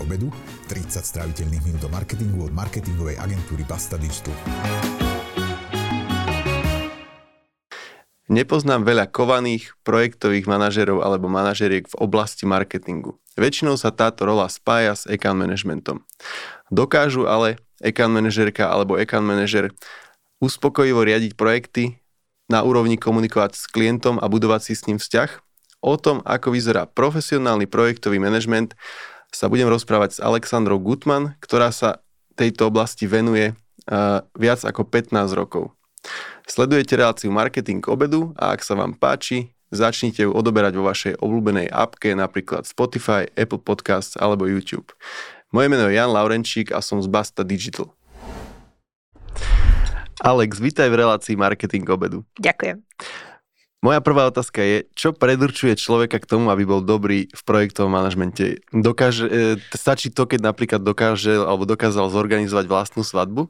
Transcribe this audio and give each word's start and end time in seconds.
obedu, 0.00 0.32
30 0.66 1.04
stráviteľných 1.04 1.62
minút 1.62 1.86
o 1.86 1.90
marketingu 1.92 2.48
od 2.48 2.52
marketingovej 2.56 3.20
agentúry 3.20 3.62
Basta 3.68 4.00
Digital. 4.00 4.32
Nepoznám 8.30 8.86
veľa 8.86 9.10
kovaných 9.10 9.74
projektových 9.84 10.46
manažerov 10.46 11.02
alebo 11.04 11.26
manažeriek 11.28 11.84
v 11.84 11.98
oblasti 11.98 12.46
marketingu. 12.46 13.18
Väčšinou 13.34 13.76
sa 13.76 13.90
táto 13.90 14.24
rola 14.24 14.46
spája 14.46 14.94
s 14.94 15.04
account 15.10 15.42
managementom. 15.42 16.06
Dokážu 16.70 17.26
ale 17.26 17.58
account 17.82 18.14
manažerka 18.14 18.70
alebo 18.70 18.94
account 18.94 19.26
manažer 19.26 19.74
uspokojivo 20.40 21.04
riadiť 21.04 21.34
projekty, 21.36 22.00
na 22.50 22.66
úrovni 22.66 22.98
komunikovať 22.98 23.54
s 23.54 23.64
klientom 23.70 24.18
a 24.18 24.26
budovať 24.26 24.60
si 24.66 24.72
s 24.74 24.90
ním 24.90 24.98
vzťah. 24.98 25.30
O 25.80 25.94
tom, 25.96 26.20
ako 26.26 26.52
vyzerá 26.52 26.84
profesionálny 26.90 27.70
projektový 27.70 28.18
manažment, 28.18 28.74
sa 29.30 29.46
budem 29.46 29.70
rozprávať 29.70 30.18
s 30.18 30.22
Alexandrou 30.22 30.82
Gutman, 30.82 31.38
ktorá 31.38 31.70
sa 31.70 32.02
tejto 32.34 32.66
oblasti 32.66 33.06
venuje 33.06 33.54
uh, 33.54 34.22
viac 34.34 34.66
ako 34.66 34.86
15 34.86 35.14
rokov. 35.38 35.70
Sledujete 36.50 36.98
reláciu 36.98 37.30
Marketing 37.30 37.84
obedu 37.86 38.34
a 38.34 38.56
ak 38.56 38.66
sa 38.66 38.74
vám 38.74 38.96
páči, 38.96 39.54
začnite 39.70 40.26
ju 40.26 40.34
odoberať 40.34 40.74
vo 40.74 40.88
vašej 40.88 41.22
obľúbenej 41.22 41.70
appke, 41.70 42.16
napríklad 42.18 42.66
Spotify, 42.66 43.30
Apple 43.38 43.62
Podcasts 43.62 44.18
alebo 44.18 44.50
YouTube. 44.50 44.90
Moje 45.54 45.66
meno 45.70 45.86
je 45.86 45.98
Jan 45.98 46.10
Laurenčík 46.10 46.74
a 46.74 46.82
som 46.82 46.98
z 46.98 47.06
Basta 47.10 47.46
Digital. 47.46 47.90
Alex, 50.20 50.60
vítaj 50.60 50.92
v 50.92 51.00
relácii 51.00 51.34
Marketing 51.38 51.86
obedu. 51.88 52.26
Ďakujem. 52.36 52.84
Moja 53.80 54.04
prvá 54.04 54.28
otázka 54.28 54.60
je, 54.60 54.84
čo 54.92 55.16
predurčuje 55.16 55.72
človeka 55.72 56.20
k 56.20 56.28
tomu, 56.28 56.52
aby 56.52 56.68
bol 56.68 56.84
dobrý 56.84 57.32
v 57.32 57.42
projektovom 57.48 57.88
manažmente? 57.88 58.60
Dokáže, 58.76 59.24
e, 59.24 59.56
stačí 59.72 60.12
to, 60.12 60.28
keď 60.28 60.52
napríklad 60.52 60.84
dokáže 60.84 61.40
alebo 61.40 61.64
dokázal 61.64 62.12
zorganizovať 62.12 62.68
vlastnú 62.68 63.00
svadbu? 63.00 63.48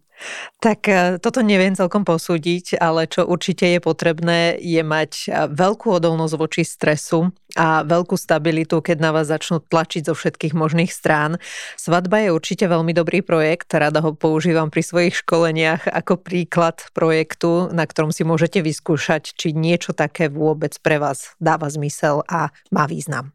Tak 0.63 0.81
e, 0.87 1.19
toto 1.19 1.43
neviem 1.43 1.75
celkom 1.75 2.07
posúdiť, 2.07 2.79
ale 2.79 3.11
čo 3.11 3.27
určite 3.27 3.67
je 3.75 3.83
potrebné, 3.83 4.55
je 4.63 4.79
mať 4.87 5.13
e, 5.27 5.51
veľkú 5.51 5.99
odolnosť 5.99 6.35
voči 6.39 6.63
stresu 6.63 7.35
a 7.57 7.83
veľkú 7.83 8.15
stabilitu, 8.15 8.83
keď 8.83 8.99
na 9.01 9.11
vás 9.11 9.31
začnú 9.31 9.63
tlačiť 9.63 10.07
zo 10.07 10.15
všetkých 10.15 10.55
možných 10.55 10.91
strán. 10.91 11.43
Svadba 11.75 12.23
je 12.27 12.35
určite 12.35 12.67
veľmi 12.67 12.95
dobrý 12.95 13.23
projekt, 13.25 13.73
rada 13.75 14.03
ho 14.03 14.15
používam 14.15 14.69
pri 14.69 14.83
svojich 14.83 15.15
školeniach 15.25 15.89
ako 15.91 16.21
príklad 16.21 16.83
projektu, 16.95 17.71
na 17.71 17.87
ktorom 17.87 18.15
si 18.15 18.23
môžete 18.23 18.63
vyskúšať, 18.63 19.35
či 19.35 19.57
niečo 19.57 19.97
také 19.97 20.31
vôbec 20.31 20.77
pre 20.83 21.03
vás 21.03 21.35
dáva 21.43 21.67
zmysel 21.71 22.23
a 22.31 22.55
má 22.71 22.85
význam. 22.87 23.33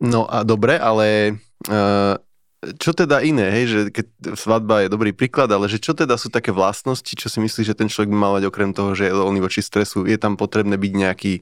No 0.00 0.24
a 0.24 0.44
dobre, 0.48 0.80
ale 0.80 1.36
uh, 1.68 2.16
čo 2.60 2.92
teda 2.92 3.24
iné, 3.24 3.48
hej, 3.48 3.64
že 3.68 3.80
keď 3.88 4.36
svadba 4.36 4.84
je 4.84 4.92
dobrý 4.92 5.16
príklad, 5.16 5.48
ale 5.48 5.64
že 5.68 5.80
čo 5.80 5.96
teda 5.96 6.20
sú 6.20 6.28
také 6.28 6.52
vlastnosti, 6.52 7.08
čo 7.08 7.32
si 7.32 7.40
myslíš, 7.40 7.72
že 7.72 7.78
ten 7.78 7.88
človek 7.88 8.12
by 8.12 8.18
mal 8.20 8.36
mať 8.36 8.52
okrem 8.52 8.76
toho, 8.76 8.92
že 8.92 9.08
je 9.08 9.16
odolný 9.16 9.40
voči 9.40 9.64
stresu, 9.64 10.04
je 10.04 10.20
tam 10.20 10.36
potrebné 10.36 10.76
byť 10.76 10.92
nejaký 10.92 11.32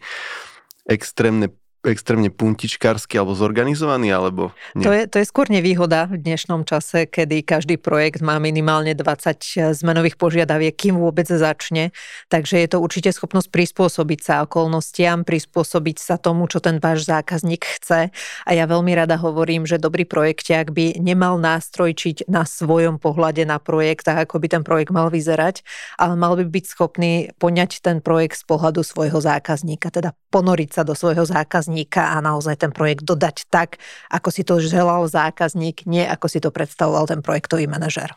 extrémne 0.87 1.51
extrémne 1.87 2.27
puntičkársky 2.27 3.15
alebo 3.15 3.39
zorganizovaný, 3.39 4.11
alebo 4.11 4.51
nie? 4.75 4.83
To 4.83 4.91
je, 4.91 5.07
to 5.07 5.17
je 5.23 5.27
skôr 5.31 5.47
nevýhoda 5.47 6.11
v 6.11 6.19
dnešnom 6.19 6.67
čase, 6.67 7.07
kedy 7.07 7.47
každý 7.47 7.79
projekt 7.79 8.19
má 8.19 8.43
minimálne 8.43 8.99
20 8.99 9.79
zmenových 9.79 10.19
požiadaviek, 10.19 10.75
kým 10.75 10.99
vôbec 10.99 11.31
začne. 11.31 11.95
Takže 12.27 12.59
je 12.59 12.69
to 12.69 12.83
určite 12.83 13.15
schopnosť 13.15 13.55
prispôsobiť 13.55 14.21
sa 14.27 14.35
okolnostiam, 14.43 15.23
prispôsobiť 15.23 15.97
sa 16.03 16.19
tomu, 16.19 16.51
čo 16.51 16.59
ten 16.59 16.83
váš 16.83 17.07
zákazník 17.07 17.63
chce. 17.63 18.11
A 18.43 18.51
ja 18.51 18.67
veľmi 18.67 18.99
rada 18.99 19.15
hovorím, 19.15 19.63
že 19.63 19.79
dobrý 19.79 20.03
projektiak 20.03 20.75
by 20.75 20.99
nemal 20.99 21.39
nástrojčiť 21.39 22.27
na 22.27 22.43
svojom 22.43 22.99
pohľade 22.99 23.47
na 23.47 23.63
projekt, 23.63 24.11
tak 24.11 24.27
ako 24.27 24.43
by 24.43 24.47
ten 24.51 24.63
projekt 24.67 24.91
mal 24.91 25.15
vyzerať, 25.15 25.63
ale 25.95 26.19
mal 26.19 26.35
by 26.35 26.43
byť 26.43 26.65
schopný 26.67 27.31
poňať 27.39 27.87
ten 27.87 28.03
projekt 28.03 28.43
z 28.43 28.45
pohľadu 28.51 28.83
svojho 28.83 29.23
zákazníka, 29.23 29.95
teda 29.95 30.19
ponoriť 30.35 30.71
sa 30.75 30.83
do 30.83 30.99
svojho 30.99 31.23
zákazníka 31.23 31.68
zákazníka 31.69 32.17
a 32.17 32.25
naozaj 32.25 32.57
ten 32.57 32.73
projekt 32.73 33.05
dodať 33.05 33.45
tak, 33.53 33.77
ako 34.09 34.29
si 34.33 34.43
to 34.43 34.57
želal 34.57 35.05
zákazník, 35.05 35.85
nie 35.85 36.01
ako 36.09 36.27
si 36.33 36.41
to 36.41 36.49
predstavoval 36.49 37.05
ten 37.05 37.21
projektový 37.21 37.69
manažer. 37.69 38.17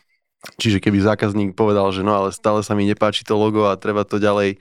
Čiže 0.58 0.82
keby 0.82 1.04
zákazník 1.04 1.54
povedal, 1.54 1.92
že 1.94 2.02
no 2.02 2.16
ale 2.16 2.34
stále 2.34 2.64
sa 2.64 2.74
mi 2.74 2.88
nepáči 2.88 3.28
to 3.28 3.38
logo 3.38 3.70
a 3.70 3.78
treba 3.78 4.08
to 4.08 4.18
ďalej 4.18 4.58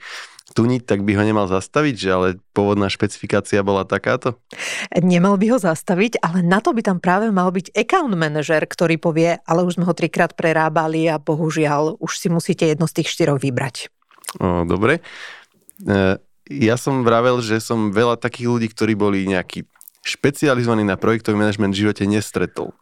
tuniť, 0.51 0.83
tak 0.83 1.07
by 1.07 1.15
ho 1.15 1.23
nemal 1.23 1.47
zastaviť, 1.47 1.95
že 1.95 2.09
ale 2.11 2.27
pôvodná 2.51 2.91
špecifikácia 2.91 3.63
bola 3.63 3.87
takáto? 3.87 4.35
Nemal 4.99 5.39
by 5.39 5.55
ho 5.55 5.57
zastaviť, 5.57 6.19
ale 6.19 6.43
na 6.43 6.59
to 6.59 6.75
by 6.75 6.83
tam 6.83 6.99
práve 6.99 7.31
mal 7.31 7.49
byť 7.55 7.71
account 7.71 8.13
manager, 8.13 8.59
ktorý 8.67 8.99
povie, 8.99 9.39
ale 9.47 9.63
už 9.63 9.79
sme 9.79 9.87
ho 9.87 9.95
trikrát 9.95 10.35
prerábali 10.35 11.07
a 11.07 11.23
bohužiaľ 11.23 11.97
už 12.03 12.19
si 12.19 12.27
musíte 12.27 12.67
jedno 12.67 12.85
z 12.85 12.99
tých 13.01 13.15
štyroch 13.15 13.39
vybrať. 13.39 13.87
O, 14.43 14.67
dobre. 14.67 14.99
E, 15.87 16.19
ja 16.59 16.75
som 16.75 17.07
vravel, 17.07 17.39
že 17.39 17.63
som 17.63 17.95
veľa 17.95 18.19
takých 18.19 18.47
ľudí, 18.51 18.67
ktorí 18.67 18.93
boli 18.97 19.23
nejakí 19.29 19.63
špecializovaní 20.01 20.83
na 20.83 20.97
projektový 20.97 21.37
manažment 21.37 21.71
v 21.71 21.87
živote 21.87 22.03
nestretol. 22.09 22.73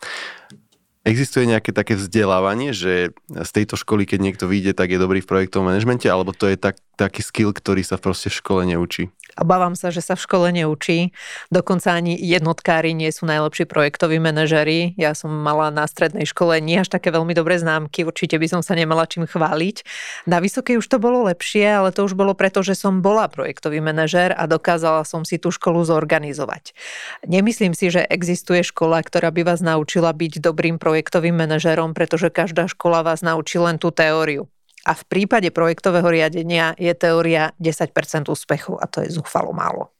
Existuje 1.03 1.47
nejaké 1.47 1.71
také 1.71 1.95
vzdelávanie, 1.95 2.75
že 2.75 3.15
z 3.27 3.51
tejto 3.53 3.79
školy, 3.79 4.03
keď 4.09 4.19
niekto 4.19 4.45
vyjde, 4.47 4.75
tak 4.75 4.91
je 4.91 4.99
dobrý 4.99 5.23
v 5.23 5.29
projektovom 5.29 5.71
manažmente, 5.71 6.07
alebo 6.07 6.35
to 6.35 6.47
je 6.47 6.59
tak, 6.59 6.79
taký 6.99 7.23
skill, 7.23 7.55
ktorý 7.55 7.87
sa 7.87 7.95
proste 7.95 8.27
v 8.27 8.43
škole 8.43 8.61
neučí? 8.67 9.07
Obávam 9.39 9.71
sa, 9.71 9.87
že 9.87 10.03
sa 10.03 10.19
v 10.19 10.25
škole 10.27 10.51
neučí. 10.51 11.15
Dokonca 11.47 11.95
ani 11.95 12.19
jednotkári 12.19 12.91
nie 12.91 13.07
sú 13.13 13.23
najlepší 13.23 13.71
projektoví 13.71 14.19
manažeri. 14.19 14.99
Ja 14.99 15.15
som 15.15 15.31
mala 15.31 15.71
na 15.71 15.87
strednej 15.87 16.27
škole 16.27 16.59
nie 16.59 16.83
až 16.83 16.91
také 16.91 17.07
veľmi 17.13 17.31
dobré 17.31 17.55
známky, 17.55 18.03
určite 18.03 18.35
by 18.35 18.47
som 18.51 18.61
sa 18.65 18.75
nemala 18.75 19.07
čím 19.07 19.23
chváliť. 19.23 19.87
Na 20.27 20.43
vysokej 20.43 20.83
už 20.83 20.87
to 20.91 20.99
bolo 20.99 21.23
lepšie, 21.31 21.63
ale 21.63 21.95
to 21.95 22.03
už 22.03 22.19
bolo 22.19 22.35
preto, 22.35 22.59
že 22.59 22.75
som 22.75 22.99
bola 22.99 23.31
projektový 23.31 23.79
manažer 23.79 24.35
a 24.35 24.43
dokázala 24.43 25.07
som 25.07 25.23
si 25.23 25.39
tú 25.39 25.55
školu 25.55 25.87
zorganizovať. 25.87 26.75
Nemyslím 27.23 27.71
si, 27.71 27.87
že 27.87 28.03
existuje 28.11 28.59
škola, 28.65 28.99
ktorá 28.99 29.31
by 29.31 29.47
vás 29.47 29.63
naučila 29.63 30.11
byť 30.11 30.43
dobrým 30.43 30.75
projektovým 30.75 31.37
manažerom, 31.37 31.95
pretože 31.95 32.27
každá 32.27 32.67
škola 32.67 33.07
vás 33.07 33.23
naučí 33.23 33.55
len 33.55 33.79
tú 33.79 33.87
teóriu. 33.93 34.51
A 34.89 34.97
v 34.97 35.03
prípade 35.05 35.53
projektového 35.53 36.09
riadenia 36.09 36.73
je 36.73 36.89
teória 36.97 37.53
10% 37.61 38.25
úspechu 38.25 38.73
a 38.81 38.89
to 38.89 39.05
je 39.05 39.13
zúfalo 39.13 39.53
málo. 39.53 39.93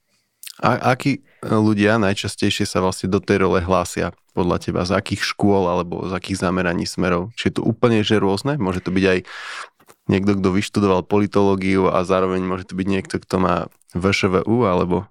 A 0.59 0.97
akí 0.97 1.21
ľudia 1.45 2.01
najčastejšie 2.01 2.65
sa 2.65 2.81
vlastne 2.81 3.07
do 3.07 3.21
tej 3.21 3.45
role 3.45 3.61
hlásia 3.61 4.11
podľa 4.33 4.57
teba? 4.59 4.81
Z 4.83 4.97
akých 4.97 5.21
škôl 5.23 5.69
alebo 5.69 6.09
z 6.09 6.11
akých 6.17 6.41
zameraní 6.41 6.89
smerov? 6.89 7.31
Či 7.37 7.53
je 7.53 7.61
to 7.61 7.63
úplne 7.63 8.01
že 8.01 8.17
rôzne? 8.17 8.57
Môže 8.57 8.81
to 8.83 8.91
byť 8.91 9.05
aj 9.05 9.19
niekto, 10.09 10.35
kto 10.41 10.49
vyštudoval 10.51 11.05
politológiu 11.05 11.87
a 11.87 12.01
zároveň 12.01 12.41
môže 12.43 12.67
to 12.67 12.73
byť 12.75 12.87
niekto, 12.89 13.21
kto 13.21 13.35
má 13.39 13.55
VŠVU 13.93 14.65
alebo... 14.65 15.05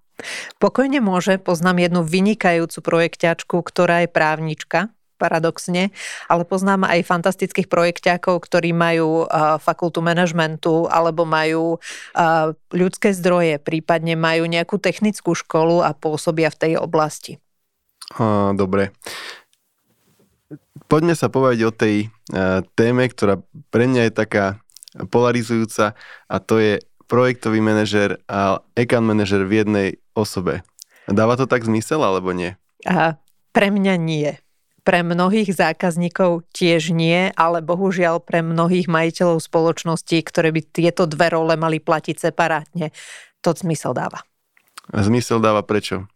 Pokojne 0.58 0.98
môže. 0.98 1.38
Poznám 1.38 1.86
jednu 1.86 2.02
vynikajúcu 2.02 2.82
projekťačku, 2.82 3.62
ktorá 3.62 4.02
je 4.04 4.10
právnička 4.10 4.90
paradoxne, 5.18 5.90
ale 6.30 6.42
poznám 6.46 6.86
aj 6.86 7.04
fantastických 7.04 7.66
projekťákov, 7.66 8.38
ktorí 8.38 8.70
majú 8.70 9.26
uh, 9.26 9.58
fakultu 9.58 9.98
manažmentu 9.98 10.86
alebo 10.86 11.26
majú 11.26 11.76
uh, 11.76 12.54
ľudské 12.70 13.10
zdroje, 13.10 13.58
prípadne 13.58 14.14
majú 14.14 14.46
nejakú 14.46 14.78
technickú 14.78 15.34
školu 15.34 15.82
a 15.82 15.92
pôsobia 15.92 16.48
v 16.54 16.60
tej 16.62 16.72
oblasti. 16.78 17.42
Uh, 18.14 18.54
dobre. 18.54 18.94
Poďme 20.88 21.12
sa 21.12 21.28
povedať 21.28 21.58
o 21.68 21.74
tej 21.74 22.08
uh, 22.32 22.64
téme, 22.72 23.04
ktorá 23.10 23.42
pre 23.68 23.84
mňa 23.84 24.08
je 24.08 24.12
taká 24.14 24.46
polarizujúca 25.12 25.92
a 26.30 26.36
to 26.40 26.56
je 26.56 26.80
projektový 27.08 27.60
manažer 27.60 28.20
a 28.28 28.60
account 28.76 29.08
manažer 29.08 29.44
v 29.44 29.64
jednej 29.64 29.88
osobe. 30.12 30.64
Dáva 31.08 31.40
to 31.40 31.48
tak 31.48 31.64
zmysel 31.64 32.04
alebo 32.04 32.36
nie? 32.36 32.56
A 32.84 33.16
pre 33.56 33.72
mňa 33.72 33.94
nie. 33.96 34.30
Pre 34.88 35.04
mnohých 35.04 35.52
zákazníkov 35.52 36.48
tiež 36.48 36.96
nie, 36.96 37.28
ale 37.36 37.60
bohužiaľ 37.60 38.24
pre 38.24 38.40
mnohých 38.40 38.88
majiteľov 38.88 39.44
spoločností, 39.44 40.24
ktoré 40.24 40.48
by 40.48 40.64
tieto 40.64 41.04
dve 41.04 41.36
role 41.36 41.52
mali 41.60 41.76
platiť 41.76 42.16
separátne, 42.16 42.96
to 43.44 43.52
zmysel 43.52 43.92
dáva. 43.92 44.24
A 44.88 45.04
zmysel 45.04 45.44
dáva 45.44 45.60
prečo? 45.60 46.08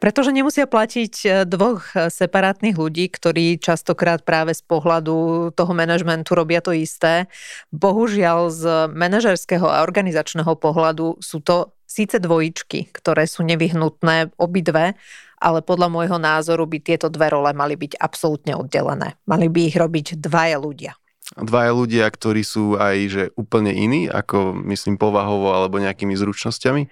Pretože 0.00 0.32
nemusia 0.32 0.64
platiť 0.64 1.14
e, 1.22 1.28
dvoch 1.44 1.84
separátnych 1.94 2.74
ľudí, 2.74 3.06
ktorí 3.12 3.60
častokrát 3.60 4.24
práve 4.24 4.56
z 4.56 4.64
pohľadu 4.64 5.52
toho 5.52 5.72
manažmentu 5.76 6.32
robia 6.32 6.64
to 6.64 6.72
isté. 6.72 7.28
Bohužiaľ 7.70 8.48
z 8.48 8.62
manažerského 8.90 9.68
a 9.68 9.84
organizačného 9.84 10.56
pohľadu 10.56 11.20
sú 11.20 11.44
to 11.44 11.76
síce 11.84 12.16
dvojičky, 12.16 12.88
ktoré 12.96 13.28
sú 13.28 13.44
nevyhnutné 13.44 14.32
obidve, 14.40 14.96
ale 15.42 15.58
podľa 15.66 15.90
môjho 15.90 16.18
názoru 16.22 16.62
by 16.70 16.78
tieto 16.78 17.10
dve 17.10 17.34
role 17.34 17.50
mali 17.50 17.74
byť 17.74 17.98
absolútne 17.98 18.54
oddelené. 18.54 19.18
Mali 19.26 19.50
by 19.50 19.60
ich 19.66 19.76
robiť 19.76 20.22
dvaja 20.22 20.62
ľudia. 20.62 20.94
Dvaja 21.34 21.72
ľudia, 21.74 22.06
ktorí 22.06 22.46
sú 22.46 22.78
aj 22.78 22.96
že 23.10 23.22
úplne 23.34 23.74
iní, 23.74 24.06
ako 24.06 24.54
myslím 24.70 25.00
povahovo 25.00 25.50
alebo 25.50 25.82
nejakými 25.82 26.14
zručnosťami? 26.14 26.82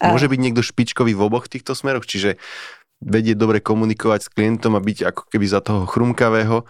Môže 0.00 0.32
byť 0.32 0.40
niekto 0.40 0.64
špičkový 0.64 1.12
v 1.12 1.24
oboch 1.28 1.44
týchto 1.50 1.76
smeroch? 1.76 2.08
Čiže 2.08 2.40
vedieť 3.04 3.36
dobre 3.36 3.60
komunikovať 3.60 4.20
s 4.28 4.32
klientom 4.32 4.76
a 4.76 4.80
byť 4.80 4.98
ako 5.12 5.22
keby 5.28 5.46
za 5.48 5.60
toho 5.60 5.84
chrumkavého 5.84 6.64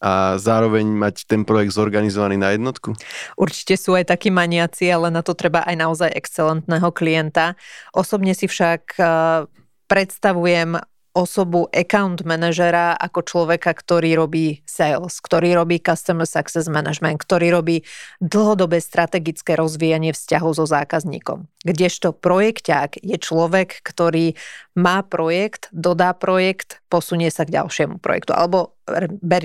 a 0.00 0.40
zároveň 0.40 0.88
mať 0.88 1.28
ten 1.28 1.44
projekt 1.44 1.76
zorganizovaný 1.76 2.40
na 2.40 2.56
jednotku? 2.56 2.96
Určite 3.36 3.76
sú 3.76 3.92
aj 3.92 4.08
takí 4.08 4.32
maniaci, 4.32 4.88
ale 4.88 5.12
na 5.12 5.20
to 5.20 5.36
treba 5.36 5.60
aj 5.60 5.76
naozaj 5.76 6.10
excelentného 6.16 6.88
klienta. 6.88 7.52
Osobne 7.92 8.32
si 8.32 8.48
však 8.48 8.96
eh, 8.96 9.44
predstavujem 9.90 10.78
osobu 11.10 11.66
account 11.74 12.22
manažera 12.22 12.94
ako 12.94 13.26
človeka, 13.26 13.74
ktorý 13.74 14.14
robí 14.14 14.62
sales, 14.62 15.18
ktorý 15.18 15.58
robí 15.58 15.82
customer 15.82 16.22
success 16.22 16.70
management, 16.70 17.18
ktorý 17.18 17.50
robí 17.50 17.82
dlhodobé 18.22 18.78
strategické 18.78 19.58
rozvíjanie 19.58 20.14
vzťahov 20.14 20.54
so 20.54 20.66
zákazníkom. 20.70 21.50
Kdežto 21.66 22.14
projekťák 22.14 23.02
je 23.02 23.18
človek, 23.18 23.82
ktorý 23.82 24.38
má 24.78 25.02
projekt, 25.02 25.66
dodá 25.74 26.14
projekt, 26.14 26.78
posunie 26.86 27.28
sa 27.34 27.42
k 27.42 27.58
ďalšiemu 27.58 27.98
projektu. 27.98 28.30
Alebo 28.30 28.78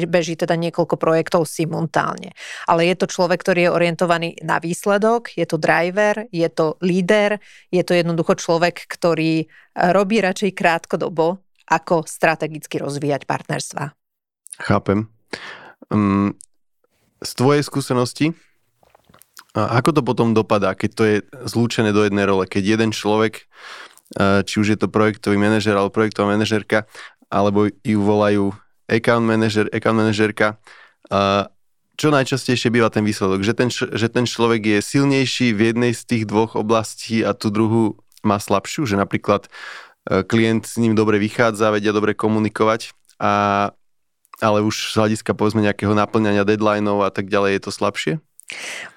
beží 0.10 0.36
teda 0.36 0.58
niekoľko 0.58 0.98
projektov 0.98 1.46
simultálne. 1.46 2.36
Ale 2.66 2.90
je 2.90 2.96
to 2.98 3.08
človek, 3.08 3.42
ktorý 3.42 3.70
je 3.70 3.76
orientovaný 3.76 4.30
na 4.44 4.58
výsledok, 4.60 5.32
je 5.34 5.46
to 5.48 5.62
driver, 5.62 6.28
je 6.34 6.48
to 6.52 6.76
líder, 6.82 7.40
je 7.70 7.84
to 7.86 7.94
jednoducho 7.96 8.36
človek, 8.36 8.86
ktorý 8.90 9.46
robí 9.74 10.20
radšej 10.20 10.52
krátkodobo 10.58 11.42
ako 11.66 12.06
strategicky 12.06 12.78
rozvíjať 12.78 13.26
partnerstva. 13.26 13.94
Chápem. 14.62 15.10
Um, 15.90 16.38
z 17.26 17.32
tvojej 17.34 17.66
skúsenosti, 17.66 18.38
ako 19.56 19.90
to 19.96 20.02
potom 20.04 20.36
dopadá, 20.36 20.76
keď 20.76 20.92
to 20.92 21.04
je 21.08 21.18
zlúčené 21.48 21.96
do 21.96 22.04
jednej 22.04 22.28
role, 22.28 22.44
keď 22.44 22.76
jeden 22.76 22.92
človek, 22.92 23.48
či 24.20 24.56
už 24.60 24.76
je 24.76 24.80
to 24.80 24.92
projektový 24.92 25.40
manažer 25.40 25.74
alebo 25.80 25.96
projektová 25.96 26.36
manažerka, 26.36 26.86
alebo 27.32 27.72
ju 27.72 28.00
volajú 28.04 28.52
account 28.90 29.26
manager, 29.26 29.66
account 29.74 29.98
manažerka, 29.98 30.58
čo 31.96 32.08
najčastejšie 32.12 32.74
býva 32.74 32.92
ten 32.92 33.08
výsledok? 33.08 33.40
Že 33.46 33.54
ten, 33.56 33.70
že 33.72 34.08
ten 34.12 34.26
človek 34.28 34.62
je 34.68 34.80
silnejší 34.84 35.56
v 35.56 35.72
jednej 35.72 35.92
z 35.96 36.02
tých 36.04 36.24
dvoch 36.28 36.60
oblastí 36.60 37.24
a 37.24 37.32
tú 37.32 37.48
druhú 37.54 37.96
má 38.26 38.36
slabšiu? 38.36 38.84
Že 38.84 39.00
napríklad 39.00 39.48
E, 40.06 40.24
klient 40.24 40.66
s 40.66 40.78
ním 40.78 40.94
dobre 40.94 41.18
vychádza, 41.18 41.74
vedia 41.74 41.90
dobre 41.90 42.14
komunikovať, 42.14 42.94
a, 43.18 43.74
ale 44.38 44.62
už 44.62 44.94
z 44.94 44.96
hľadiska 45.02 45.34
povedzme 45.34 45.66
nejakého 45.66 45.98
naplňania 45.98 46.46
deadlineov 46.46 47.02
a 47.02 47.10
tak 47.10 47.26
ďalej 47.26 47.58
je 47.58 47.62
to 47.66 47.72
slabšie? 47.74 48.14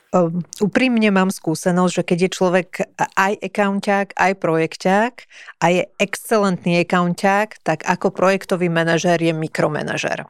Um, 0.09 0.41
úprimne 0.65 1.13
mám 1.13 1.29
skúsenosť, 1.29 1.93
že 1.93 2.03
keď 2.03 2.19
je 2.25 2.31
človek 2.33 2.69
aj 2.97 3.33
accounták, 3.45 4.17
aj 4.17 4.33
projekťák 4.41 5.15
a 5.61 5.67
je 5.69 5.83
excelentný 6.01 6.81
accounták, 6.81 7.61
tak 7.61 7.85
ako 7.85 8.09
projektový 8.17 8.73
manažér 8.73 9.21
je 9.21 9.37
mikromanažér. 9.37 10.25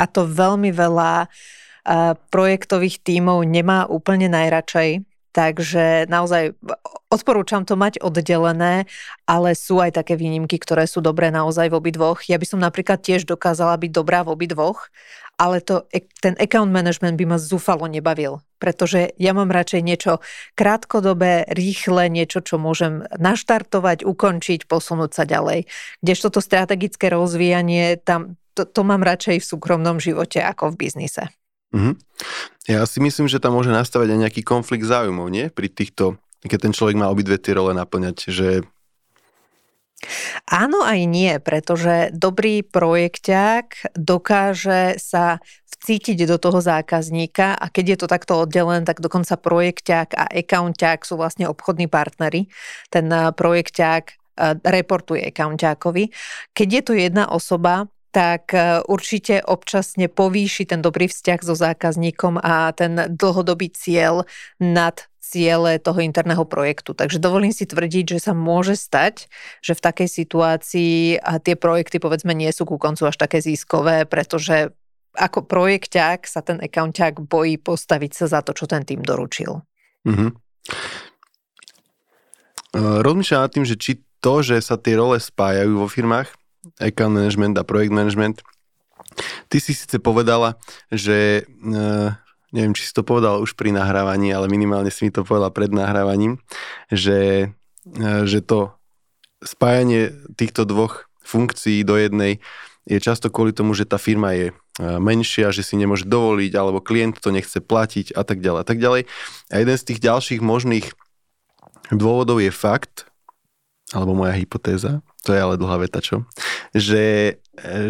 A 0.00 0.04
to 0.08 0.24
veľmi 0.24 0.72
veľa 0.72 1.28
uh, 1.28 2.16
projektových 2.32 3.04
tímov 3.04 3.44
nemá 3.44 3.84
úplne 3.84 4.32
najradšej, 4.32 5.04
Takže 5.34 6.06
naozaj 6.06 6.54
odporúčam 7.10 7.66
to 7.66 7.74
mať 7.74 7.98
oddelené, 7.98 8.86
ale 9.26 9.58
sú 9.58 9.82
aj 9.82 9.98
také 9.98 10.14
výnimky, 10.14 10.62
ktoré 10.62 10.86
sú 10.86 11.02
dobré 11.02 11.34
naozaj 11.34 11.74
v 11.74 11.82
obidvoch. 11.82 12.22
Ja 12.30 12.38
by 12.38 12.46
som 12.46 12.62
napríklad 12.62 13.02
tiež 13.02 13.26
dokázala 13.26 13.74
byť 13.74 13.90
dobrá 13.90 14.22
v 14.22 14.30
obidvoch, 14.30 14.94
ale 15.34 15.60
to, 15.60 15.86
ten 16.22 16.38
account 16.38 16.70
management 16.70 17.18
by 17.18 17.26
ma 17.26 17.38
zúfalo 17.38 17.90
nebavil, 17.90 18.42
pretože 18.62 19.12
ja 19.18 19.34
mám 19.34 19.50
radšej 19.50 19.82
niečo 19.82 20.12
krátkodobé, 20.54 21.50
rýchle, 21.50 22.06
niečo, 22.10 22.40
čo 22.40 22.56
môžem 22.56 23.02
naštartovať, 23.18 24.06
ukončiť, 24.06 24.70
posunúť 24.70 25.10
sa 25.12 25.24
ďalej. 25.26 25.66
Kdežto 26.00 26.30
to 26.30 26.40
strategické 26.40 27.10
rozvíjanie, 27.10 27.98
tam, 27.98 28.38
to, 28.54 28.62
to 28.64 28.80
mám 28.86 29.02
radšej 29.02 29.42
v 29.42 29.48
súkromnom 29.48 29.98
živote 29.98 30.38
ako 30.38 30.74
v 30.74 30.86
biznise. 30.86 31.30
Mm-hmm. 31.74 31.94
Ja 32.70 32.86
si 32.86 33.02
myslím, 33.02 33.26
že 33.26 33.42
tam 33.42 33.58
môže 33.58 33.74
nastavať 33.74 34.14
aj 34.14 34.18
nejaký 34.30 34.42
konflikt 34.46 34.86
záujmov, 34.86 35.26
nie? 35.26 35.50
Pri 35.50 35.66
týchto, 35.66 36.22
keď 36.46 36.70
ten 36.70 36.72
človek 36.72 36.94
má 36.94 37.10
obidve 37.10 37.34
tie 37.42 37.58
role 37.58 37.74
naplňať, 37.74 38.30
že 38.30 38.62
Áno 40.48 40.84
aj 40.84 41.00
nie, 41.08 41.32
pretože 41.40 42.12
dobrý 42.12 42.62
projekťák 42.62 43.96
dokáže 43.96 45.00
sa 45.00 45.40
vcítiť 45.84 46.24
do 46.24 46.40
toho 46.40 46.64
zákazníka 46.64 47.52
a 47.60 47.68
keď 47.68 47.84
je 47.84 47.98
to 48.00 48.06
takto 48.08 48.32
oddelené, 48.40 48.88
tak 48.88 49.04
dokonca 49.04 49.36
projekťák 49.36 50.08
a 50.16 50.24
accounťák 50.32 51.04
sú 51.04 51.20
vlastne 51.20 51.44
obchodní 51.44 51.92
partnery. 51.92 52.48
Ten 52.88 53.12
eh, 53.12 53.28
projekťák 53.36 54.04
eh, 54.08 54.56
reportuje 54.64 55.20
accounťákovi. 55.28 56.04
Keď 56.56 56.68
je 56.72 56.82
to 56.82 56.92
jedna 56.96 57.28
osoba, 57.28 57.92
tak 58.14 58.54
e, 58.54 58.86
určite 58.86 59.42
občasne 59.42 60.06
povýši 60.06 60.70
ten 60.70 60.78
dobrý 60.78 61.10
vzťah 61.10 61.40
so 61.42 61.58
zákazníkom 61.58 62.38
a 62.38 62.70
ten 62.70 63.10
dlhodobý 63.10 63.74
cieľ 63.74 64.22
nad 64.62 65.02
ciele 65.18 65.82
toho 65.82 65.98
interného 65.98 66.46
projektu. 66.46 66.94
Takže 66.94 67.18
dovolím 67.18 67.50
si 67.50 67.66
tvrdiť, 67.66 68.14
že 68.14 68.30
sa 68.30 68.32
môže 68.38 68.78
stať, 68.78 69.26
že 69.58 69.74
v 69.74 69.82
takej 69.82 70.08
situácii 70.08 71.18
tie 71.18 71.54
projekty 71.58 71.98
povedzme 71.98 72.30
nie 72.30 72.54
sú 72.54 72.62
ku 72.62 72.78
koncu 72.78 73.10
až 73.10 73.18
také 73.18 73.42
ziskové, 73.42 74.06
pretože 74.06 74.70
ako 75.18 75.46
projekťák 75.46 76.22
sa 76.28 76.44
ten 76.44 76.62
accounťák 76.62 77.18
bojí 77.26 77.58
postaviť 77.58 78.12
sa 78.14 78.26
za 78.30 78.40
to, 78.46 78.54
čo 78.54 78.70
ten 78.70 78.86
tým 78.86 79.02
doručil. 79.02 79.62
Mm-hmm. 80.06 80.30
Rozmýšľam 82.74 83.42
nad 83.42 83.52
tým, 83.54 83.66
že 83.66 83.78
či 83.78 84.02
to, 84.18 84.42
že 84.42 84.58
sa 84.62 84.74
tie 84.78 84.98
role 84.98 85.18
spájajú 85.18 85.78
vo 85.78 85.88
firmách, 85.88 86.43
account 86.80 87.14
management 87.14 87.58
a 87.58 87.64
projekt 87.64 87.92
management. 87.92 88.42
Ty 89.52 89.58
si 89.60 89.76
síce 89.76 90.00
povedala, 90.00 90.56
že 90.90 91.44
uh, 91.46 92.10
neviem, 92.50 92.74
či 92.74 92.88
si 92.88 92.92
to 92.96 93.06
povedala 93.06 93.38
už 93.38 93.54
pri 93.54 93.70
nahrávaní, 93.74 94.32
ale 94.32 94.50
minimálne 94.50 94.90
si 94.90 95.06
mi 95.06 95.12
to 95.12 95.22
povedala 95.26 95.52
pred 95.52 95.70
nahrávaním, 95.70 96.40
že, 96.88 97.52
uh, 97.94 98.22
že 98.24 98.40
to 98.42 98.74
spájanie 99.44 100.14
týchto 100.34 100.64
dvoch 100.64 101.06
funkcií 101.20 101.84
do 101.84 102.00
jednej 102.00 102.40
je 102.84 103.00
často 103.00 103.32
kvôli 103.32 103.56
tomu, 103.56 103.72
že 103.72 103.88
tá 103.88 103.96
firma 103.96 104.36
je 104.36 104.52
menšia, 104.80 105.54
že 105.54 105.64
si 105.64 105.80
nemôže 105.80 106.04
dovoliť, 106.04 106.52
alebo 106.52 106.84
klient 106.84 107.16
to 107.16 107.32
nechce 107.32 107.56
platiť 107.62 108.12
a 108.12 108.26
tak 108.26 108.44
ďalej 108.44 108.60
a 108.60 108.66
tak 108.66 108.78
ďalej. 108.82 109.02
A 109.48 109.54
jeden 109.56 109.76
z 109.78 109.86
tých 109.88 110.00
ďalších 110.04 110.40
možných 110.44 110.92
dôvodov 111.94 112.44
je 112.44 112.52
fakt, 112.52 113.08
alebo 113.94 114.18
moja 114.18 114.34
hypotéza, 114.34 115.00
to 115.22 115.30
je 115.30 115.38
ale 115.38 115.54
dlhá 115.54 115.78
veta, 115.78 116.02
čo? 116.02 116.26
Že, 116.74 117.38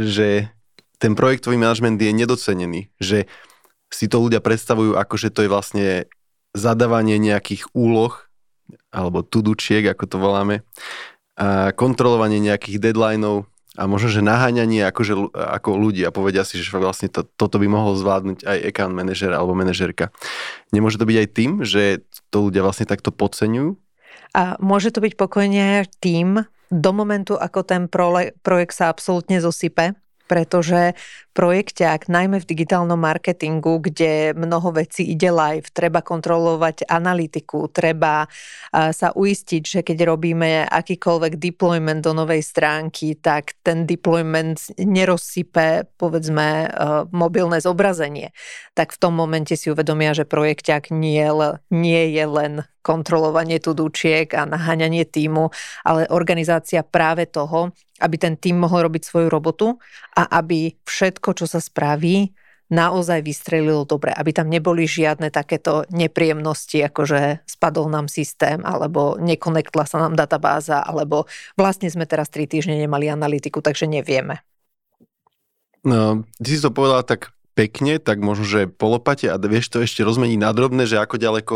že 0.04 0.52
ten 1.00 1.16
projektový 1.16 1.56
manažment 1.56 1.96
je 1.96 2.12
nedocenený, 2.12 2.92
že 3.00 3.24
si 3.88 4.06
to 4.06 4.20
ľudia 4.20 4.44
predstavujú 4.44 4.94
ako, 5.00 5.14
že 5.16 5.32
to 5.32 5.42
je 5.46 5.50
vlastne 5.50 5.86
zadávanie 6.52 7.16
nejakých 7.16 7.72
úloh, 7.74 8.14
alebo 8.94 9.24
tudučiek, 9.26 9.82
ako 9.90 10.04
to 10.06 10.16
voláme, 10.20 10.56
a 11.34 11.74
kontrolovanie 11.74 12.38
nejakých 12.38 12.78
deadlineov 12.78 13.50
a 13.74 13.90
možno, 13.90 14.06
že 14.06 14.22
naháňanie 14.22 14.86
akože, 14.86 15.34
ako 15.34 15.74
ľudí 15.74 16.06
a 16.06 16.14
povedia 16.14 16.46
si, 16.46 16.62
že 16.62 16.70
vlastne 16.78 17.10
to, 17.10 17.26
toto 17.26 17.58
by 17.58 17.66
mohol 17.66 17.98
zvládnuť 17.98 18.46
aj 18.46 18.58
account 18.70 18.94
manažer 18.94 19.34
alebo 19.34 19.50
manažerka. 19.58 20.14
Nemôže 20.70 20.94
to 20.94 21.10
byť 21.10 21.16
aj 21.18 21.28
tým, 21.34 21.50
že 21.66 22.06
to 22.30 22.46
ľudia 22.46 22.62
vlastne 22.62 22.86
takto 22.86 23.10
podceňujú? 23.10 23.74
A 24.34 24.58
môže 24.58 24.90
to 24.90 24.98
byť 24.98 25.14
pokojne 25.14 25.86
tým, 26.02 26.42
do 26.74 26.90
momentu, 26.90 27.38
ako 27.38 27.60
ten 27.62 27.86
projekt 27.86 28.74
sa 28.74 28.90
absolútne 28.90 29.38
zosype, 29.38 29.94
pretože 30.26 30.98
projekťák, 31.34 32.06
najmä 32.06 32.38
v 32.38 32.46
digitálnom 32.46 32.96
marketingu, 32.96 33.82
kde 33.82 34.38
mnoho 34.38 34.70
vecí 34.70 35.02
ide 35.10 35.34
live, 35.34 35.66
treba 35.74 35.98
kontrolovať 35.98 36.86
analytiku, 36.86 37.66
treba 37.74 38.30
sa 38.70 39.10
uistiť, 39.10 39.62
že 39.66 39.80
keď 39.82 40.14
robíme 40.14 40.62
akýkoľvek 40.70 41.34
deployment 41.42 42.06
do 42.06 42.14
novej 42.14 42.38
stránky, 42.38 43.18
tak 43.18 43.58
ten 43.66 43.82
deployment 43.82 44.62
nerozsype, 44.78 45.90
povedzme, 45.98 46.70
mobilné 47.10 47.58
zobrazenie. 47.58 48.30
Tak 48.78 48.94
v 48.94 49.00
tom 49.02 49.18
momente 49.18 49.58
si 49.58 49.74
uvedomia, 49.74 50.14
že 50.14 50.22
projekťák 50.30 50.94
nie, 50.94 51.26
nie 51.74 52.02
je 52.14 52.24
len 52.30 52.52
kontrolovanie 52.84 53.64
tudúčiek 53.64 54.28
a 54.36 54.44
naháňanie 54.44 55.08
týmu, 55.08 55.48
ale 55.88 56.04
organizácia 56.12 56.84
práve 56.84 57.24
toho, 57.24 57.72
aby 57.96 58.20
ten 58.20 58.36
tým 58.36 58.60
mohol 58.60 58.92
robiť 58.92 59.08
svoju 59.08 59.32
robotu 59.32 59.80
a 60.12 60.28
aby 60.42 60.76
všetko, 60.84 61.23
čo 61.32 61.46
sa 61.48 61.62
spraví, 61.62 62.34
naozaj 62.72 63.20
vystrelilo 63.20 63.84
dobre, 63.84 64.12
aby 64.12 64.32
tam 64.32 64.48
neboli 64.48 64.88
žiadne 64.88 65.28
takéto 65.28 65.84
nepríjemnosti, 65.92 66.80
ako 66.80 67.02
že 67.04 67.20
spadol 67.44 67.92
nám 67.92 68.08
systém, 68.08 68.64
alebo 68.64 69.20
nekonektla 69.20 69.84
sa 69.84 70.00
nám 70.00 70.16
databáza, 70.16 70.80
alebo 70.80 71.28
vlastne 71.54 71.88
sme 71.92 72.08
teraz 72.08 72.32
tri 72.32 72.48
týždne 72.48 72.80
nemali 72.80 73.08
analytiku, 73.12 73.60
takže 73.60 73.84
nevieme. 73.84 74.40
No, 75.84 76.24
ty 76.40 76.48
si 76.56 76.64
to 76.64 76.72
povedala 76.72 77.04
tak 77.04 77.36
pekne, 77.52 78.00
tak 78.00 78.18
možno, 78.24 78.48
že 78.48 78.66
polopate 78.66 79.28
a 79.28 79.36
vieš 79.36 79.68
to 79.70 79.84
ešte 79.84 80.00
rozmeniť 80.00 80.38
na 80.40 80.50
drobné, 80.56 80.88
že 80.88 80.96
ako 80.96 81.20
ďaleko 81.20 81.54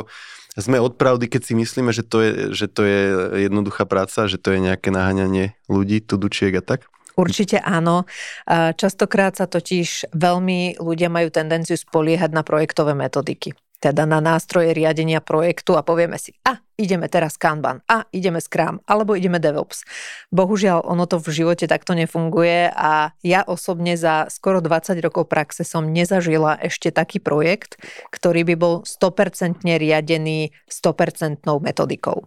sme 0.58 0.82
od 0.82 0.98
pravdy, 0.98 1.30
keď 1.30 1.42
si 1.42 1.52
myslíme, 1.54 1.90
že 1.94 2.02
to 2.02 2.18
je, 2.20 2.30
že 2.52 2.66
to 2.66 2.82
je 2.82 3.00
jednoduchá 3.48 3.86
práca, 3.86 4.26
že 4.26 4.36
to 4.36 4.52
je 4.52 4.60
nejaké 4.60 4.90
naháňanie 4.90 5.54
ľudí, 5.70 6.02
tudučiek 6.02 6.52
a 6.58 6.62
tak? 6.62 6.90
Určite 7.18 7.58
áno. 7.58 8.06
Častokrát 8.78 9.34
sa 9.34 9.50
totiž 9.50 10.14
veľmi 10.14 10.78
ľudia 10.78 11.10
majú 11.10 11.34
tendenciu 11.34 11.74
spoliehať 11.74 12.30
na 12.30 12.46
projektové 12.46 12.94
metodiky 12.94 13.58
teda 13.78 14.10
na 14.10 14.18
nástroje 14.18 14.74
riadenia 14.74 15.22
projektu 15.22 15.78
a 15.78 15.86
povieme 15.86 16.18
si, 16.18 16.34
a 16.42 16.58
ideme 16.74 17.06
teraz 17.06 17.38
Kanban, 17.38 17.78
a 17.86 18.06
ideme 18.10 18.42
Scrum, 18.42 18.82
alebo 18.90 19.14
ideme 19.14 19.38
DevOps. 19.38 19.86
Bohužiaľ, 20.34 20.82
ono 20.82 21.06
to 21.06 21.22
v 21.22 21.30
živote 21.30 21.70
takto 21.70 21.94
nefunguje 21.94 22.74
a 22.74 23.14
ja 23.22 23.40
osobne 23.46 23.94
za 23.94 24.26
skoro 24.34 24.58
20 24.58 24.98
rokov 24.98 25.30
praxe 25.30 25.62
som 25.62 25.86
nezažila 25.86 26.58
ešte 26.58 26.90
taký 26.90 27.22
projekt, 27.22 27.78
ktorý 28.10 28.42
by 28.50 28.54
bol 28.58 28.74
100% 28.82 29.62
riadený 29.62 30.50
100% 30.66 31.46
metodikou. 31.46 32.26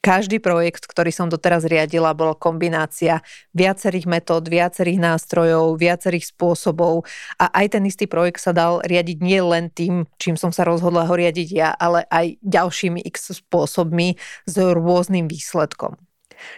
Každý 0.00 0.40
projekt, 0.40 0.88
ktorý 0.88 1.12
som 1.12 1.28
doteraz 1.28 1.68
riadila, 1.68 2.16
bola 2.16 2.32
kombinácia 2.32 3.20
viacerých 3.52 4.08
metód, 4.08 4.48
viacerých 4.48 4.96
nástrojov, 4.96 5.76
viacerých 5.76 6.32
spôsobov 6.32 7.04
a 7.36 7.52
aj 7.52 7.76
ten 7.76 7.84
istý 7.84 8.08
projekt 8.08 8.40
sa 8.40 8.56
dal 8.56 8.80
riadiť 8.80 9.18
nie 9.20 9.44
len 9.44 9.68
tým, 9.68 10.08
čím 10.16 10.40
som 10.40 10.56
sa 10.56 10.64
rozhodla 10.64 11.04
ho 11.04 11.12
riadiť 11.12 11.48
ja, 11.52 11.76
ale 11.76 12.08
aj 12.08 12.40
ďalšími 12.40 13.04
x 13.12 13.44
spôsobmi 13.44 14.16
s 14.48 14.54
rôznym 14.56 15.28
výsledkom. 15.28 16.00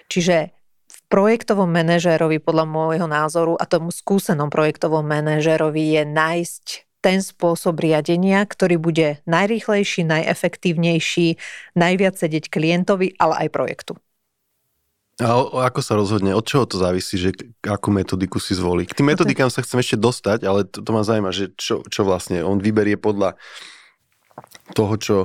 Čiže 0.06 0.54
v 0.86 0.98
projektovom 1.10 1.66
manažérovi 1.66 2.38
podľa 2.38 2.70
môjho 2.70 3.10
názoru 3.10 3.58
a 3.58 3.66
tomu 3.66 3.90
skúsenom 3.90 4.54
projektovom 4.54 5.02
manažérovi 5.02 5.98
je 5.98 6.02
nájsť 6.06 6.66
ten 7.02 7.18
spôsob 7.18 7.82
riadenia, 7.82 8.46
ktorý 8.46 8.78
bude 8.78 9.18
najrýchlejší, 9.26 10.06
najefektívnejší, 10.06 11.36
najviac 11.74 12.14
sedieť 12.14 12.46
klientovi, 12.46 13.18
ale 13.18 13.46
aj 13.46 13.48
projektu. 13.50 13.92
A 15.20 15.44
ako 15.68 15.80
sa 15.84 15.94
rozhodne? 15.98 16.32
Od 16.32 16.46
čoho 16.46 16.64
to 16.64 16.80
závisí, 16.80 17.20
že 17.20 17.36
akú 17.62 17.92
metodiku 17.92 18.40
si 18.40 18.56
zvolí? 18.56 18.88
K 18.88 18.96
tým 18.96 19.12
metodikám 19.12 19.52
sa 19.52 19.60
chcem 19.60 19.78
ešte 19.78 20.00
dostať, 20.00 20.46
ale 20.48 20.64
to, 20.64 20.80
to 20.80 20.90
ma 20.90 21.04
zaujíma, 21.04 21.30
že 21.30 21.52
čo, 21.54 21.84
čo 21.84 22.02
vlastne 22.02 22.40
on 22.40 22.58
vyberie 22.58 22.96
podľa 22.96 23.36
toho, 24.72 24.94
čo 24.96 25.16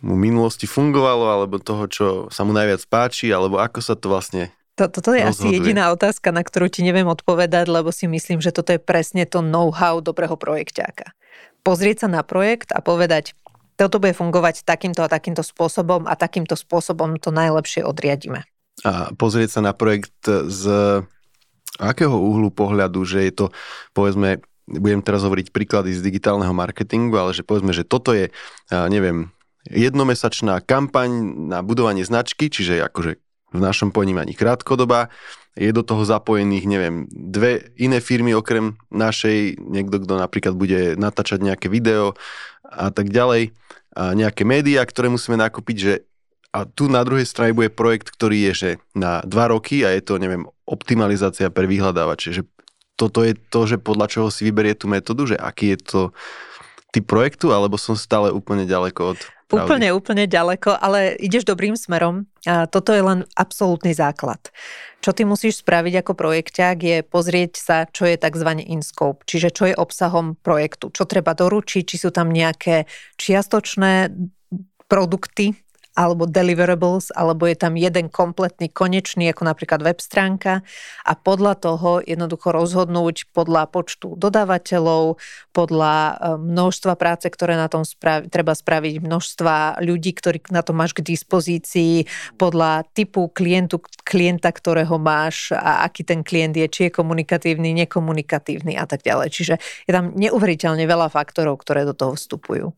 mu 0.00 0.16
v 0.16 0.32
minulosti 0.32 0.64
fungovalo, 0.64 1.28
alebo 1.28 1.62
toho, 1.62 1.84
čo 1.86 2.06
sa 2.32 2.42
mu 2.42 2.56
najviac 2.56 2.82
páči, 2.88 3.30
alebo 3.30 3.60
ako 3.60 3.78
sa 3.84 3.94
to 3.94 4.10
vlastne 4.10 4.50
to, 4.82 4.98
toto 4.98 5.14
je 5.14 5.22
rozhoduje. 5.22 5.30
asi 5.30 5.46
jediná 5.54 5.94
otázka, 5.94 6.34
na 6.34 6.42
ktorú 6.42 6.66
ti 6.66 6.82
neviem 6.82 7.06
odpovedať, 7.06 7.70
lebo 7.70 7.94
si 7.94 8.10
myslím, 8.10 8.42
že 8.42 8.50
toto 8.50 8.74
je 8.74 8.80
presne 8.82 9.22
to 9.22 9.38
know-how 9.38 10.02
dobrého 10.02 10.34
projekťáka. 10.34 11.14
Pozrieť 11.62 12.06
sa 12.06 12.08
na 12.10 12.26
projekt 12.26 12.74
a 12.74 12.82
povedať, 12.82 13.38
toto 13.78 14.02
bude 14.02 14.12
fungovať 14.12 14.66
takýmto 14.66 15.06
a 15.06 15.08
takýmto 15.08 15.46
spôsobom 15.46 16.10
a 16.10 16.18
takýmto 16.18 16.58
spôsobom 16.58 17.16
to 17.22 17.30
najlepšie 17.30 17.86
odriadíme. 17.86 18.42
A 18.82 19.14
pozrieť 19.14 19.58
sa 19.58 19.60
na 19.62 19.72
projekt 19.72 20.26
z 20.26 20.62
akého 21.80 22.14
uhlu 22.18 22.52
pohľadu, 22.52 23.00
že 23.06 23.30
je 23.30 23.32
to, 23.32 23.46
povedzme, 23.96 24.42
budem 24.68 25.00
teraz 25.00 25.24
hovoriť 25.24 25.50
príklady 25.50 25.96
z 25.96 26.04
digitálneho 26.04 26.52
marketingu, 26.52 27.16
ale 27.16 27.32
že 27.32 27.42
povedzme, 27.42 27.72
že 27.72 27.82
toto 27.82 28.12
je, 28.12 28.28
neviem, 28.70 29.32
jednomesačná 29.66 30.58
kampaň 30.62 31.10
na 31.50 31.62
budovanie 31.62 32.02
značky, 32.02 32.50
čiže 32.50 32.82
akože 32.86 33.22
v 33.52 33.60
našom 33.60 33.92
ponímaní 33.92 34.32
krátkodoba. 34.32 35.12
Je 35.52 35.68
do 35.68 35.84
toho 35.84 36.02
zapojených, 36.08 36.64
neviem, 36.64 37.04
dve 37.12 37.76
iné 37.76 38.00
firmy 38.00 38.32
okrem 38.32 38.80
našej, 38.88 39.60
niekto, 39.60 40.00
kto 40.00 40.16
napríklad 40.16 40.56
bude 40.56 40.96
natáčať 40.96 41.44
nejaké 41.44 41.68
video 41.68 42.16
a 42.64 42.88
tak 42.88 43.12
ďalej, 43.12 43.52
a 43.92 44.16
nejaké 44.16 44.48
médiá, 44.48 44.80
ktoré 44.88 45.12
musíme 45.12 45.36
nakúpiť, 45.36 45.76
že 45.76 45.94
a 46.52 46.68
tu 46.68 46.88
na 46.88 47.00
druhej 47.00 47.24
strane 47.24 47.56
bude 47.56 47.72
projekt, 47.72 48.12
ktorý 48.12 48.48
je 48.48 48.52
že 48.52 48.70
na 48.92 49.24
dva 49.24 49.48
roky 49.48 49.84
a 49.84 49.92
je 49.92 50.04
to, 50.04 50.20
neviem, 50.20 50.44
optimalizácia 50.68 51.48
pre 51.48 51.64
vyhľadávače. 51.64 52.28
Že 52.32 52.42
toto 52.96 53.24
je 53.24 53.32
to, 53.36 53.64
že 53.64 53.80
podľa 53.80 54.06
čoho 54.08 54.28
si 54.28 54.44
vyberie 54.44 54.76
tú 54.76 54.84
metódu, 54.84 55.32
že 55.32 55.36
aký 55.36 55.76
je 55.76 55.78
to 55.80 56.00
typ 56.92 57.08
projektu, 57.08 57.56
alebo 57.56 57.80
som 57.80 57.96
stále 57.96 58.28
úplne 58.28 58.68
ďaleko 58.68 59.16
od 59.16 59.20
Pravdy. 59.52 59.68
Úplne, 59.68 59.88
úplne 59.92 60.24
ďaleko, 60.24 60.80
ale 60.80 61.12
ideš 61.20 61.44
dobrým 61.44 61.76
smerom. 61.76 62.24
A 62.42 62.66
toto 62.66 62.90
je 62.90 63.02
len 63.02 63.22
absolútny 63.38 63.94
základ. 63.94 64.50
Čo 65.02 65.14
ty 65.14 65.22
musíš 65.22 65.62
spraviť 65.62 66.02
ako 66.02 66.12
projekťák 66.14 66.78
je 66.78 66.98
pozrieť 67.06 67.52
sa, 67.58 67.76
čo 67.86 68.06
je 68.06 68.18
tzv. 68.18 68.50
in-scope, 68.66 69.22
čiže 69.26 69.54
čo 69.54 69.70
je 69.70 69.78
obsahom 69.78 70.38
projektu, 70.38 70.90
čo 70.90 71.06
treba 71.06 71.34
doručiť, 71.34 71.82
či 71.86 71.96
sú 71.98 72.10
tam 72.14 72.30
nejaké 72.30 72.86
čiastočné 73.18 74.10
produkty, 74.86 75.54
alebo 75.92 76.24
deliverables, 76.24 77.12
alebo 77.12 77.44
je 77.44 77.56
tam 77.56 77.76
jeden 77.76 78.08
kompletný 78.08 78.72
konečný, 78.72 79.28
ako 79.28 79.44
napríklad 79.44 79.84
web 79.84 80.00
stránka 80.00 80.64
a 81.04 81.12
podľa 81.12 81.60
toho 81.60 82.00
jednoducho 82.00 82.48
rozhodnúť 82.52 83.28
podľa 83.36 83.68
počtu 83.68 84.16
dodávateľov, 84.16 85.20
podľa 85.52 85.96
e, 85.96 86.14
množstva 86.40 86.96
práce, 86.96 87.28
ktoré 87.28 87.60
na 87.60 87.68
tom 87.68 87.84
spravi, 87.84 88.32
treba 88.32 88.56
spraviť, 88.56 89.04
množstva 89.04 89.84
ľudí, 89.84 90.16
ktorí 90.16 90.48
na 90.48 90.64
to 90.64 90.72
máš 90.72 90.96
k 90.96 91.04
dispozícii, 91.04 92.08
podľa 92.40 92.88
typu 92.96 93.28
klientu, 93.28 93.80
klienta, 94.02 94.48
ktorého 94.48 94.96
máš 94.96 95.52
a 95.52 95.84
aký 95.84 96.08
ten 96.08 96.24
klient 96.24 96.56
je, 96.56 96.66
či 96.68 96.80
je 96.88 96.96
komunikatívny, 96.96 97.76
nekomunikatívny 97.84 98.80
a 98.80 98.88
tak 98.88 99.04
ďalej. 99.04 99.28
Čiže 99.28 99.54
je 99.88 99.92
tam 99.92 100.16
neuveriteľne 100.16 100.84
veľa 100.88 101.12
faktorov, 101.12 101.60
ktoré 101.60 101.84
do 101.84 101.92
toho 101.92 102.16
vstupujú 102.16 102.72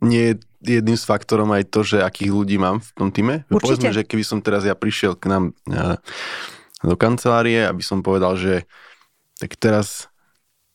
nie 0.00 0.32
je 0.32 0.34
jedným 0.60 0.96
z 0.96 1.04
faktorom 1.04 1.50
aj 1.56 1.72
to, 1.72 1.80
že 1.82 2.04
akých 2.04 2.30
ľudí 2.32 2.56
mám 2.60 2.84
v 2.84 2.90
tom 2.96 3.08
týme? 3.08 3.48
Určite. 3.48 3.64
Povedzme, 3.64 3.90
že 3.96 4.02
keby 4.04 4.24
som 4.24 4.38
teraz 4.44 4.62
ja 4.68 4.76
prišiel 4.76 5.16
k 5.16 5.24
nám 5.32 5.44
e, 5.68 5.96
do 6.84 6.96
kancelárie, 6.96 7.64
aby 7.64 7.80
som 7.84 8.04
povedal, 8.04 8.36
že 8.36 8.68
tak 9.40 9.56
teraz 9.56 10.08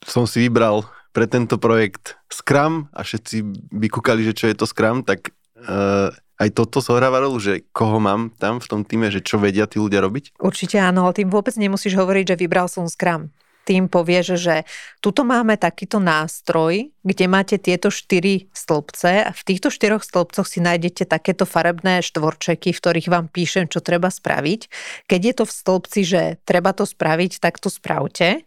som 0.06 0.26
si 0.30 0.46
vybral 0.46 0.86
pre 1.14 1.26
tento 1.26 1.58
projekt 1.58 2.18
Scrum 2.30 2.92
a 2.92 3.06
všetci 3.06 3.70
by 3.72 3.88
kúkali, 3.88 4.26
že 4.26 4.34
čo 4.36 4.46
je 4.52 4.56
to 4.58 4.68
Scrum, 4.68 5.02
tak 5.02 5.32
uh, 5.64 6.12
aj 6.36 6.50
toto 6.52 6.84
zohráva 6.84 7.24
rolu, 7.24 7.40
že 7.40 7.64
koho 7.72 8.04
mám 8.04 8.36
tam 8.36 8.60
v 8.60 8.68
tom 8.68 8.82
týme, 8.84 9.08
že 9.08 9.24
čo 9.24 9.40
vedia 9.40 9.64
tí 9.64 9.80
ľudia 9.80 10.04
robiť? 10.04 10.36
Určite 10.44 10.76
áno, 10.84 11.08
ale 11.08 11.16
tým 11.16 11.32
vôbec 11.32 11.56
nemusíš 11.56 11.96
hovoriť, 11.96 12.36
že 12.36 12.42
vybral 12.44 12.68
som 12.68 12.84
Scrum 12.92 13.32
tým 13.66 13.90
povieš, 13.90 14.38
že 14.38 14.56
tuto 15.02 15.26
máme 15.26 15.58
takýto 15.58 15.98
nástroj, 15.98 16.94
kde 17.02 17.26
máte 17.26 17.58
tieto 17.58 17.90
štyri 17.90 18.48
stĺpce 18.54 19.26
a 19.26 19.32
v 19.34 19.42
týchto 19.42 19.74
štyroch 19.74 20.06
stĺpcoch 20.06 20.46
si 20.46 20.62
nájdete 20.62 21.10
takéto 21.10 21.50
farebné 21.50 22.06
štvorčeky, 22.06 22.72
v 22.72 22.80
ktorých 22.80 23.10
vám 23.10 23.26
píšem, 23.28 23.66
čo 23.66 23.82
treba 23.82 24.14
spraviť. 24.14 24.70
Keď 25.10 25.22
je 25.26 25.34
to 25.34 25.44
v 25.50 25.56
stĺpci, 25.58 26.02
že 26.06 26.22
treba 26.46 26.72
to 26.78 26.86
spraviť, 26.86 27.42
tak 27.42 27.58
to 27.58 27.74
spravte. 27.74 28.46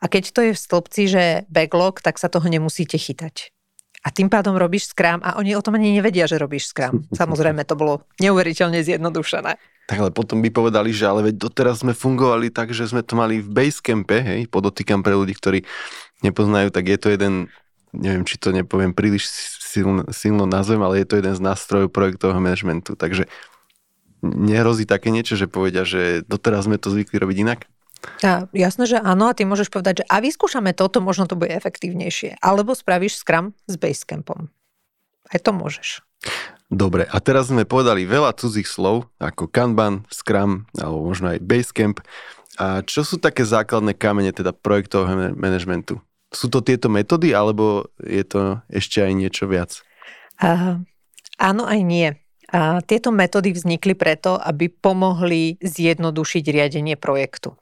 A 0.00 0.04
keď 0.08 0.24
to 0.32 0.40
je 0.48 0.52
v 0.56 0.62
stĺpci, 0.64 1.02
že 1.06 1.24
backlog, 1.52 2.00
tak 2.00 2.16
sa 2.16 2.32
toho 2.32 2.48
nemusíte 2.48 2.96
chytať. 2.96 3.52
A 4.04 4.12
tým 4.12 4.28
pádom 4.28 4.60
robíš 4.60 4.92
Scrum 4.92 5.24
a 5.24 5.40
oni 5.40 5.56
o 5.56 5.64
tom 5.64 5.80
ani 5.80 5.96
nevedia, 5.96 6.28
že 6.28 6.36
robíš 6.36 6.72
Scrum. 6.72 7.08
Samozrejme, 7.20 7.64
to 7.64 7.76
bolo 7.76 8.04
neuveriteľne 8.20 8.84
zjednodušené. 8.84 9.56
Tak 9.84 10.00
ale 10.00 10.10
potom 10.16 10.40
by 10.40 10.48
povedali, 10.48 10.96
že 10.96 11.04
ale 11.04 11.28
veď 11.28 11.44
doteraz 11.44 11.84
sme 11.84 11.92
fungovali 11.92 12.48
tak, 12.48 12.72
že 12.72 12.88
sme 12.88 13.04
to 13.04 13.20
mali 13.20 13.44
v 13.44 13.48
Basecampe, 13.52 14.16
hej, 14.16 14.40
podotýkam 14.48 15.04
pre 15.04 15.12
ľudí, 15.12 15.36
ktorí 15.36 15.68
nepoznajú, 16.24 16.72
tak 16.72 16.88
je 16.88 16.96
to 16.96 17.12
jeden, 17.12 17.52
neviem, 17.92 18.24
či 18.24 18.40
to 18.40 18.48
nepoviem 18.48 18.96
príliš 18.96 19.28
silno, 19.60 20.08
silno 20.08 20.48
nazvem, 20.48 20.80
ale 20.80 21.04
je 21.04 21.06
to 21.12 21.20
jeden 21.20 21.36
z 21.36 21.44
nástrojov 21.44 21.92
projektového 21.92 22.40
manažmentu. 22.40 22.96
Takže 22.96 23.28
nehrozí 24.24 24.88
také 24.88 25.12
niečo, 25.12 25.36
že 25.36 25.52
povedia, 25.52 25.84
že 25.84 26.24
doteraz 26.24 26.64
sme 26.64 26.80
to 26.80 26.88
zvykli 26.88 27.20
robiť 27.20 27.38
inak? 27.44 27.60
A, 28.24 28.48
jasné, 28.52 28.84
že 28.88 29.00
áno, 29.00 29.28
a 29.28 29.36
ty 29.36 29.44
môžeš 29.44 29.68
povedať, 29.72 30.04
že 30.04 30.08
a 30.08 30.20
vyskúšame 30.20 30.76
toto, 30.76 31.00
možno 31.04 31.28
to 31.28 31.36
bude 31.36 31.52
efektívnejšie. 31.52 32.40
Alebo 32.40 32.76
spravíš 32.76 33.20
Scrum 33.20 33.56
s 33.68 33.74
Basecampom. 33.76 34.48
Aj 35.28 35.40
to 35.40 35.50
môžeš. 35.56 36.04
Dobre, 36.74 37.06
a 37.06 37.22
teraz 37.22 37.54
sme 37.54 37.62
povedali 37.62 38.02
veľa 38.02 38.34
cudzích 38.34 38.66
slov, 38.66 39.06
ako 39.22 39.46
Kanban, 39.46 40.02
Scrum, 40.10 40.66
alebo 40.74 41.06
možno 41.06 41.30
aj 41.30 41.38
Basecamp. 41.38 42.02
A 42.58 42.82
čo 42.82 43.06
sú 43.06 43.22
také 43.22 43.46
základné 43.46 43.94
kamene 43.94 44.34
teda 44.34 44.50
projektového 44.50 45.38
manažmentu? 45.38 46.02
Sú 46.34 46.50
to 46.50 46.66
tieto 46.66 46.90
metódy, 46.90 47.30
alebo 47.30 47.86
je 48.02 48.26
to 48.26 48.58
ešte 48.66 49.06
aj 49.06 49.12
niečo 49.14 49.46
viac? 49.46 49.86
Uh, 50.42 50.82
áno 51.38 51.62
aj 51.62 51.80
nie. 51.86 52.10
A 52.50 52.82
tieto 52.82 53.14
metódy 53.14 53.54
vznikli 53.54 53.94
preto, 53.94 54.34
aby 54.34 54.66
pomohli 54.66 55.62
zjednodušiť 55.62 56.44
riadenie 56.50 56.98
projektu. 56.98 57.54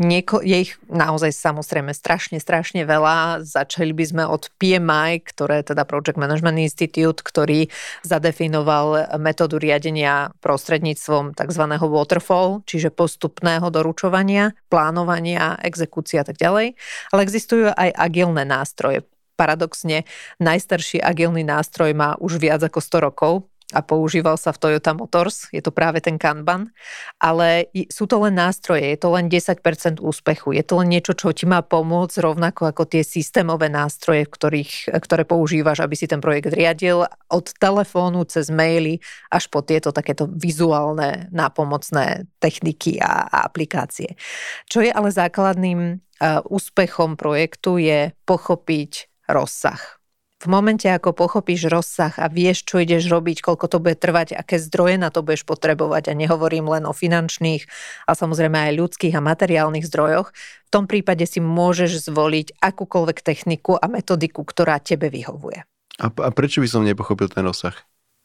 Nieko, 0.00 0.40
je 0.40 0.64
ich 0.64 0.72
naozaj 0.88 1.28
samozrejme 1.28 1.92
strašne, 1.92 2.40
strašne 2.40 2.88
veľa. 2.88 3.44
Začali 3.44 3.92
by 3.92 4.04
sme 4.08 4.24
od 4.24 4.48
PMI, 4.56 5.20
ktoré 5.20 5.60
je 5.60 5.76
teda 5.76 5.84
Project 5.84 6.16
Management 6.16 6.56
Institute, 6.56 7.20
ktorý 7.20 7.68
zadefinoval 8.00 9.12
metódu 9.20 9.60
riadenia 9.60 10.32
prostredníctvom 10.40 11.36
tzv. 11.36 11.64
waterfall, 11.76 12.64
čiže 12.64 12.88
postupného 12.88 13.68
doručovania, 13.68 14.56
plánovania, 14.72 15.60
exekúcia 15.60 16.24
a 16.24 16.26
tak 16.32 16.40
ďalej. 16.40 16.80
Ale 17.12 17.20
existujú 17.20 17.68
aj 17.68 17.92
agilné 17.92 18.48
nástroje 18.48 19.04
paradoxne 19.40 20.04
najstarší 20.36 21.00
agilný 21.00 21.40
nástroj 21.48 21.96
má 21.96 22.12
už 22.20 22.36
viac 22.36 22.60
ako 22.60 22.84
100 22.84 23.06
rokov, 23.08 23.32
a 23.70 23.80
používal 23.86 24.34
sa 24.34 24.50
v 24.50 24.58
Toyota 24.58 24.92
Motors, 24.96 25.46
je 25.54 25.62
to 25.62 25.70
práve 25.70 26.02
ten 26.02 26.18
Kanban, 26.18 26.74
ale 27.22 27.70
sú 27.86 28.10
to 28.10 28.18
len 28.26 28.34
nástroje, 28.34 28.82
je 28.82 28.98
to 28.98 29.08
len 29.14 29.30
10% 29.30 30.02
úspechu, 30.02 30.56
je 30.56 30.64
to 30.66 30.74
len 30.82 30.90
niečo, 30.90 31.14
čo 31.14 31.30
ti 31.30 31.46
má 31.46 31.62
pomôcť 31.62 32.16
rovnako 32.18 32.74
ako 32.74 32.82
tie 32.90 33.06
systémové 33.06 33.70
nástroje, 33.70 34.26
ktorých, 34.26 34.90
ktoré 34.90 35.22
používaš, 35.22 35.86
aby 35.86 35.94
si 35.94 36.10
ten 36.10 36.18
projekt 36.18 36.50
riadil 36.50 37.06
od 37.30 37.46
telefónu 37.62 38.26
cez 38.26 38.50
maily 38.50 38.98
až 39.30 39.46
po 39.46 39.62
tieto 39.62 39.94
takéto 39.94 40.26
vizuálne 40.26 41.30
nápomocné 41.30 42.26
techniky 42.42 42.98
a, 42.98 43.28
a 43.30 43.36
aplikácie. 43.46 44.18
Čo 44.66 44.82
je 44.82 44.90
ale 44.90 45.14
základným 45.14 45.80
uh, 45.94 46.42
úspechom 46.50 47.14
projektu 47.14 47.78
je 47.78 48.10
pochopiť 48.26 49.06
rozsah 49.30 49.99
v 50.40 50.46
momente, 50.48 50.88
ako 50.88 51.12
pochopíš 51.12 51.68
rozsah 51.68 52.16
a 52.16 52.32
vieš, 52.32 52.64
čo 52.64 52.80
ideš 52.80 53.12
robiť, 53.12 53.44
koľko 53.44 53.66
to 53.68 53.76
bude 53.76 54.00
trvať, 54.00 54.32
aké 54.32 54.56
zdroje 54.56 54.96
na 54.96 55.12
to 55.12 55.20
budeš 55.20 55.44
potrebovať, 55.44 56.08
a 56.08 56.16
nehovorím 56.16 56.64
len 56.72 56.88
o 56.88 56.96
finančných, 56.96 57.68
a 58.08 58.16
samozrejme 58.16 58.56
aj 58.56 58.72
ľudských 58.80 59.14
a 59.14 59.20
materiálnych 59.20 59.84
zdrojoch, 59.84 60.32
v 60.32 60.70
tom 60.72 60.88
prípade 60.88 61.28
si 61.28 61.44
môžeš 61.44 62.08
zvoliť 62.08 62.56
akúkoľvek 62.56 63.18
techniku 63.20 63.76
a 63.76 63.84
metodiku, 63.92 64.40
ktorá 64.40 64.80
tebe 64.80 65.12
vyhovuje. 65.12 65.60
A, 66.00 66.06
a 66.08 66.28
prečo 66.32 66.64
by 66.64 66.68
som 66.72 66.88
nepochopil 66.88 67.28
ten 67.28 67.44
rozsah? 67.44 67.76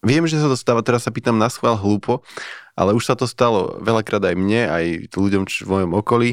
Viem, 0.05 0.23
že 0.29 0.39
sa 0.39 0.47
to 0.47 0.55
stáva, 0.55 0.85
teraz 0.85 1.03
sa 1.03 1.11
pýtam 1.11 1.35
na 1.35 1.51
schvál 1.51 1.75
hlúpo, 1.75 2.23
ale 2.77 2.95
už 2.95 3.03
sa 3.03 3.17
to 3.17 3.27
stalo 3.27 3.81
veľakrát 3.83 4.21
aj 4.23 4.35
mne, 4.37 4.61
aj 4.69 4.85
ľuďom 5.11 5.43
v 5.49 5.67
mojom 5.67 5.91
okolí, 5.97 6.29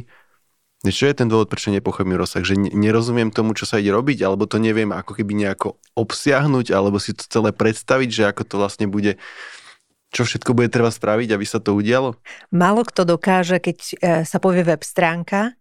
čo 0.91 1.07
je 1.07 1.15
ten 1.15 1.31
dôvod, 1.31 1.47
prečo 1.47 1.71
nepochopím 1.71 2.19
rozsah? 2.19 2.43
Že 2.43 2.75
nerozumiem 2.75 3.31
tomu, 3.31 3.55
čo 3.55 3.71
sa 3.71 3.79
ide 3.79 3.95
robiť, 3.95 4.27
alebo 4.27 4.51
to 4.51 4.59
neviem 4.59 4.91
ako 4.91 5.15
keby 5.15 5.39
nejako 5.39 5.79
obsiahnuť, 5.95 6.75
alebo 6.75 6.99
si 6.99 7.15
to 7.15 7.23
celé 7.31 7.55
predstaviť, 7.55 8.09
že 8.11 8.23
ako 8.27 8.43
to 8.43 8.55
vlastne 8.59 8.87
bude 8.91 9.23
čo 10.13 10.29
všetko 10.29 10.53
bude 10.53 10.69
treba 10.69 10.93
spraviť, 10.93 11.29
aby 11.33 11.47
sa 11.49 11.57
to 11.57 11.73
udialo? 11.73 12.21
Málo 12.53 12.85
kto 12.85 13.09
dokáže, 13.09 13.57
keď 13.65 13.79
e, 13.81 13.95
sa 14.29 14.37
povie 14.45 14.61
web 14.61 14.85
stránka, 14.85 15.57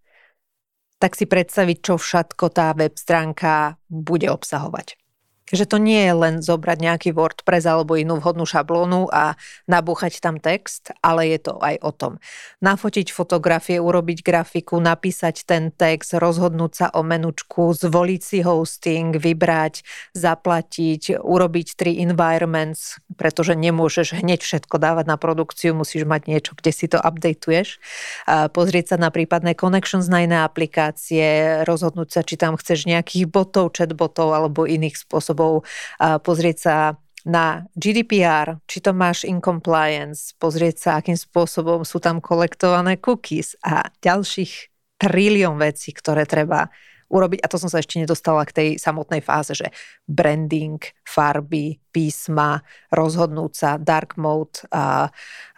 tak 0.99 1.15
si 1.15 1.23
predstaviť, 1.23 1.77
čo 1.79 1.95
všetko 1.95 2.51
tá 2.51 2.75
web 2.75 2.91
stránka 2.99 3.79
bude 3.87 4.27
obsahovať 4.27 5.00
že 5.51 5.67
to 5.67 5.83
nie 5.83 6.07
je 6.07 6.13
len 6.15 6.35
zobrať 6.39 6.77
nejaký 6.79 7.09
WordPress 7.11 7.67
alebo 7.67 7.99
inú 7.99 8.23
vhodnú 8.23 8.47
šablónu 8.47 9.11
a 9.11 9.35
nabúchať 9.67 10.23
tam 10.23 10.39
text, 10.39 10.95
ale 11.03 11.27
je 11.27 11.39
to 11.43 11.59
aj 11.59 11.75
o 11.83 11.91
tom. 11.91 12.13
Nafotiť 12.63 13.11
fotografie, 13.11 13.75
urobiť 13.75 14.23
grafiku, 14.23 14.79
napísať 14.79 15.43
ten 15.43 15.75
text, 15.75 16.15
rozhodnúť 16.15 16.71
sa 16.71 16.87
o 16.95 17.03
menučku, 17.03 17.75
zvoliť 17.75 18.21
si 18.23 18.39
hosting, 18.39 19.11
vybrať, 19.19 19.83
zaplatiť, 20.15 21.19
urobiť 21.19 21.67
tri 21.75 21.99
environments, 21.99 23.03
pretože 23.19 23.51
nemôžeš 23.51 24.23
hneď 24.23 24.39
všetko 24.39 24.79
dávať 24.79 25.05
na 25.11 25.19
produkciu, 25.19 25.75
musíš 25.75 26.07
mať 26.07 26.31
niečo, 26.31 26.55
kde 26.55 26.71
si 26.71 26.87
to 26.87 26.95
updateuješ. 26.95 27.83
Pozrieť 28.55 28.95
sa 28.95 28.97
na 29.03 29.11
prípadné 29.11 29.59
connections 29.59 30.07
na 30.07 30.23
iné 30.23 30.39
aplikácie, 30.47 31.59
rozhodnúť 31.67 32.07
sa, 32.07 32.21
či 32.23 32.39
tam 32.39 32.55
chceš 32.55 32.87
nejakých 32.87 33.27
botov, 33.27 33.75
chatbotov 33.75 34.31
alebo 34.31 34.63
iných 34.63 34.95
spôsobov 34.95 35.30
spôsobov, 35.31 35.63
pozrieť 36.23 36.57
sa 36.59 36.75
na 37.21 37.69
GDPR, 37.77 38.59
či 38.65 38.81
to 38.81 38.91
máš 38.91 39.23
in 39.23 39.39
compliance, 39.39 40.33
pozrieť 40.41 40.75
sa, 40.77 40.89
akým 40.97 41.15
spôsobom 41.15 41.85
sú 41.85 42.01
tam 42.01 42.17
kolektované 42.17 42.97
cookies 42.97 43.53
a 43.61 43.93
ďalších 44.01 44.73
trilión 44.97 45.61
vecí, 45.61 45.93
ktoré 45.93 46.25
treba 46.25 46.73
urobiť. 47.11 47.43
A 47.43 47.51
to 47.51 47.61
som 47.61 47.69
sa 47.69 47.77
ešte 47.77 47.99
nedostala 47.99 48.41
k 48.47 48.55
tej 48.55 48.69
samotnej 48.81 49.21
fáze, 49.21 49.53
že 49.53 49.69
branding, 50.07 50.81
farby, 51.03 51.77
písma, 51.91 52.63
rozhodnúť 52.89 53.51
sa, 53.53 53.69
dark 53.77 54.17
mode, 54.17 54.65
a, 54.73 55.11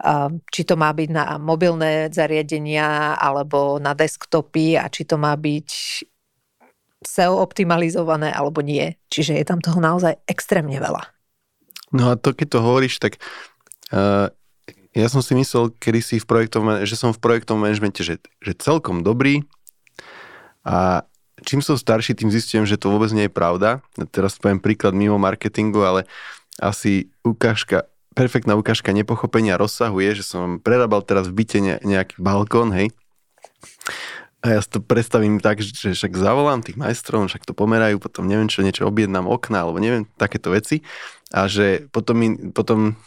a, 0.03 0.33
či 0.51 0.61
to 0.67 0.75
má 0.75 0.91
byť 0.91 1.09
na 1.13 1.37
mobilné 1.39 2.11
zariadenia 2.11 3.15
alebo 3.15 3.77
na 3.79 3.95
desktopy 3.95 4.75
a 4.75 4.89
či 4.91 5.07
to 5.07 5.15
má 5.15 5.37
byť 5.37 5.69
SEO 7.07 7.39
optimalizované 7.39 8.31
alebo 8.33 8.61
nie. 8.63 8.95
Čiže 9.07 9.39
je 9.39 9.45
tam 9.45 9.59
toho 9.59 9.79
naozaj 9.79 10.19
extrémne 10.27 10.77
veľa. 10.77 11.03
No 11.93 12.11
a 12.11 12.17
to, 12.17 12.33
keď 12.33 12.57
to 12.57 12.59
hovoríš, 12.65 12.97
tak 12.97 13.21
uh, 13.93 14.33
ja 14.93 15.07
som 15.09 15.21
si 15.21 15.37
myslel 15.37 15.73
kedy 15.77 15.99
si 16.01 16.15
v 16.21 16.25
projektovom, 16.25 16.85
že 16.85 16.97
som 16.97 17.13
v 17.13 17.21
projektovom 17.21 17.65
manažmente, 17.65 18.01
že, 18.01 18.21
že 18.41 18.53
celkom 18.57 19.01
dobrý 19.01 19.45
a 20.65 21.05
čím 21.43 21.59
som 21.59 21.75
starší, 21.75 22.15
tým 22.15 22.31
zistujem, 22.31 22.63
že 22.63 22.79
to 22.79 22.93
vôbec 22.93 23.11
nie 23.11 23.27
je 23.27 23.33
pravda. 23.33 23.83
Teraz 24.09 24.39
poviem 24.39 24.63
príklad 24.63 24.95
mimo 24.95 25.19
marketingu, 25.19 25.83
ale 25.83 26.07
asi 26.57 27.11
ukážka, 27.25 27.89
perfektná 28.15 28.55
ukážka 28.55 28.95
nepochopenia 28.95 29.59
rozsahu 29.59 29.99
je, 29.99 30.23
že 30.23 30.23
som 30.23 30.61
prerábal 30.61 31.03
teraz 31.03 31.27
v 31.27 31.43
byte 31.43 31.59
nejaký 31.83 32.15
balkón, 32.21 32.71
hej, 32.71 32.93
a 34.43 34.45
ja 34.51 34.59
si 34.59 34.75
to 34.75 34.83
predstavím 34.83 35.39
tak, 35.39 35.63
že 35.63 35.95
však 35.95 36.19
zavolám 36.19 36.59
tých 36.59 36.75
majstrov, 36.75 37.23
však 37.31 37.47
to 37.47 37.55
pomerajú, 37.55 37.95
potom 37.95 38.27
neviem 38.27 38.51
čo, 38.51 38.59
niečo 38.59 38.83
objednám 38.83 39.23
okna, 39.23 39.63
alebo 39.63 39.79
neviem, 39.79 40.03
takéto 40.19 40.51
veci. 40.51 40.83
A 41.31 41.47
že 41.47 41.87
potom, 41.95 42.15
mi, 42.19 42.27
potom 42.51 42.99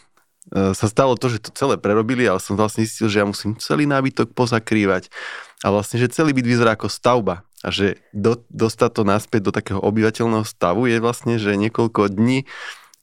e, 0.49 0.73
sa 0.73 0.89
stalo 0.89 1.13
to, 1.13 1.29
že 1.29 1.45
to 1.45 1.53
celé 1.53 1.77
prerobili, 1.77 2.25
ale 2.25 2.41
som 2.41 2.57
vlastne 2.57 2.89
zistil, 2.89 3.05
že 3.05 3.21
ja 3.21 3.29
musím 3.29 3.53
celý 3.61 3.85
nábytok 3.85 4.33
pozakrývať. 4.33 5.13
A 5.61 5.69
vlastne, 5.69 6.01
že 6.01 6.09
celý 6.09 6.33
byt 6.33 6.49
vyzerá 6.49 6.73
ako 6.73 6.89
stavba. 6.89 7.45
A 7.61 7.69
že 7.69 8.01
do, 8.17 8.41
dostať 8.49 8.89
to 8.97 9.03
naspäť 9.05 9.41
do 9.45 9.53
takého 9.53 9.77
obyvateľného 9.77 10.45
stavu 10.45 10.89
je 10.89 10.97
vlastne, 10.97 11.37
že 11.37 11.53
niekoľko 11.53 12.17
dní 12.17 12.49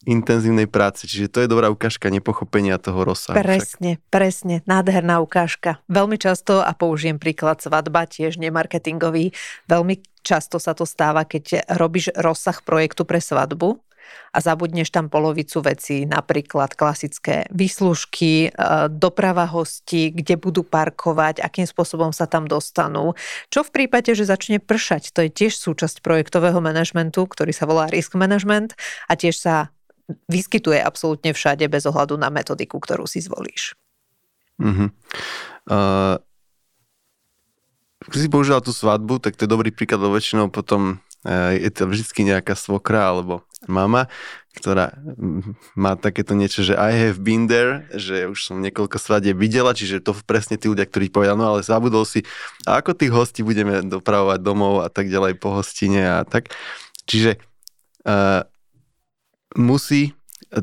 intenzívnej 0.05 0.69
práce. 0.69 1.09
Čiže 1.09 1.33
to 1.33 1.39
je 1.45 1.49
dobrá 1.49 1.69
ukážka 1.73 2.13
nepochopenia 2.13 2.77
toho 2.81 3.05
rozsahu. 3.05 3.37
Presne, 3.37 3.99
však. 3.99 4.11
presne. 4.13 4.55
Nádherná 4.69 5.21
ukážka. 5.25 5.81
Veľmi 5.91 6.21
často, 6.21 6.61
a 6.61 6.73
použijem 6.77 7.17
príklad 7.21 7.61
svadba, 7.61 8.07
tiež 8.09 8.37
nemarketingový, 8.41 9.33
veľmi 9.69 10.01
často 10.25 10.57
sa 10.57 10.73
to 10.73 10.89
stáva, 10.89 11.29
keď 11.29 11.69
robíš 11.77 12.13
rozsah 12.17 12.57
projektu 12.65 13.05
pre 13.05 13.21
svadbu 13.21 13.81
a 14.35 14.39
zabudneš 14.43 14.91
tam 14.91 15.09
polovicu 15.09 15.63
vecí, 15.65 16.05
napríklad 16.05 16.75
klasické 16.75 17.49
výslužky, 17.55 18.49
e, 18.49 18.59
doprava 18.91 19.47
hostí, 19.49 20.11
kde 20.11 20.37
budú 20.37 20.67
parkovať, 20.67 21.41
akým 21.41 21.65
spôsobom 21.65 22.11
sa 22.11 22.27
tam 22.29 22.45
dostanú. 22.45 23.15
Čo 23.49 23.65
v 23.65 23.71
prípade, 23.83 24.13
že 24.13 24.29
začne 24.29 24.59
pršať, 24.59 25.15
to 25.15 25.27
je 25.27 25.31
tiež 25.31 25.55
súčasť 25.57 26.03
projektového 26.03 26.59
manažmentu, 26.59 27.25
ktorý 27.25 27.55
sa 27.55 27.65
volá 27.65 27.89
risk 27.89 28.19
management 28.19 28.75
a 29.09 29.15
tiež 29.15 29.39
sa 29.39 29.74
vyskytuje 30.29 30.81
absolútne 30.81 31.33
všade 31.33 31.65
bez 31.69 31.89
ohľadu 31.89 32.21
na 32.21 32.29
metodiku, 32.29 32.77
ktorú 32.81 33.09
si 33.09 33.25
zvolíš. 33.25 33.73
Uh-huh. 34.61 34.93
Uh, 35.67 36.21
keď 38.05 38.19
si 38.21 38.29
použila 38.29 38.61
tú 38.61 38.71
svadbu, 38.71 39.19
tak 39.19 39.35
to 39.35 39.49
je 39.49 39.55
dobrý 39.55 39.73
príklad, 39.73 40.05
lebo 40.05 40.21
väčšinou 40.21 40.53
potom 40.53 41.01
uh, 41.25 41.53
je 41.57 41.71
to 41.73 41.89
vždy 41.89 42.37
nejaká 42.37 42.53
svokra 42.53 43.09
alebo 43.09 43.43
mama, 43.65 44.13
ktorá 44.55 44.93
má 45.75 45.97
takéto 45.97 46.37
niečo, 46.37 46.63
že 46.63 46.77
I 46.77 46.93
have 46.95 47.19
been 47.25 47.49
there, 47.49 47.89
že 47.97 48.29
už 48.29 48.39
som 48.53 48.61
niekoľko 48.61 49.01
svadie 49.01 49.33
videla, 49.33 49.75
čiže 49.75 50.05
to 50.05 50.15
presne 50.29 50.61
tí 50.61 50.69
ľudia, 50.69 50.87
ktorí 50.87 51.11
povedali, 51.11 51.41
no 51.41 51.57
ale 51.57 51.67
zabudol 51.67 52.05
si, 52.07 52.23
a 52.69 52.79
ako 52.79 52.93
tých 52.95 53.13
hostí 53.13 53.41
budeme 53.41 53.83
dopravovať 53.83 54.39
domov 54.45 54.85
a 54.85 54.89
tak 54.93 55.09
ďalej 55.11 55.41
po 55.41 55.57
hostine 55.57 56.07
a 56.07 56.29
tak. 56.29 56.53
Čiže 57.09 57.41
uh, 58.05 58.47
musí 59.55 60.15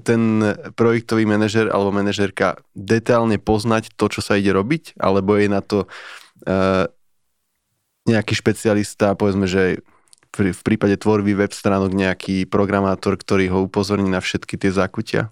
ten 0.08 0.40
projektový 0.80 1.28
manažer 1.28 1.68
alebo 1.68 1.92
manažerka 1.92 2.64
detálne 2.72 3.36
poznať 3.36 3.92
to, 4.00 4.08
čo 4.08 4.24
sa 4.24 4.40
ide 4.40 4.56
robiť, 4.56 4.96
alebo 4.96 5.36
je 5.36 5.48
na 5.52 5.60
to 5.60 5.84
uh, 6.48 6.88
nejaký 8.08 8.34
špecialista, 8.34 9.20
povedzme, 9.20 9.46
že 9.46 9.84
v, 10.32 10.62
prípade 10.64 10.96
tvorby 10.96 11.36
web 11.36 11.52
stránok 11.52 11.92
nejaký 11.92 12.48
programátor, 12.48 13.20
ktorý 13.20 13.52
ho 13.52 13.68
upozorní 13.68 14.08
na 14.08 14.24
všetky 14.24 14.56
tie 14.56 14.72
zákutia? 14.72 15.28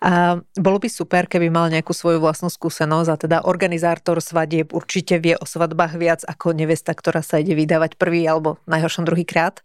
A 0.00 0.38
bolo 0.54 0.78
by 0.78 0.88
super, 0.88 1.26
keby 1.26 1.50
mal 1.50 1.66
nejakú 1.68 1.90
svoju 1.90 2.22
vlastnú 2.22 2.48
skúsenosť 2.48 3.08
a 3.10 3.16
teda 3.18 3.38
organizátor 3.42 4.22
svadieb 4.22 4.70
určite 4.70 5.18
vie 5.18 5.34
o 5.34 5.44
svadbách 5.44 5.98
viac 5.98 6.20
ako 6.24 6.54
nevesta, 6.54 6.94
ktorá 6.94 7.20
sa 7.20 7.42
ide 7.42 7.58
vydávať 7.58 7.98
prvý 7.98 8.24
alebo 8.24 8.62
najhoršom 8.70 9.04
druhý 9.04 9.26
krát. 9.26 9.60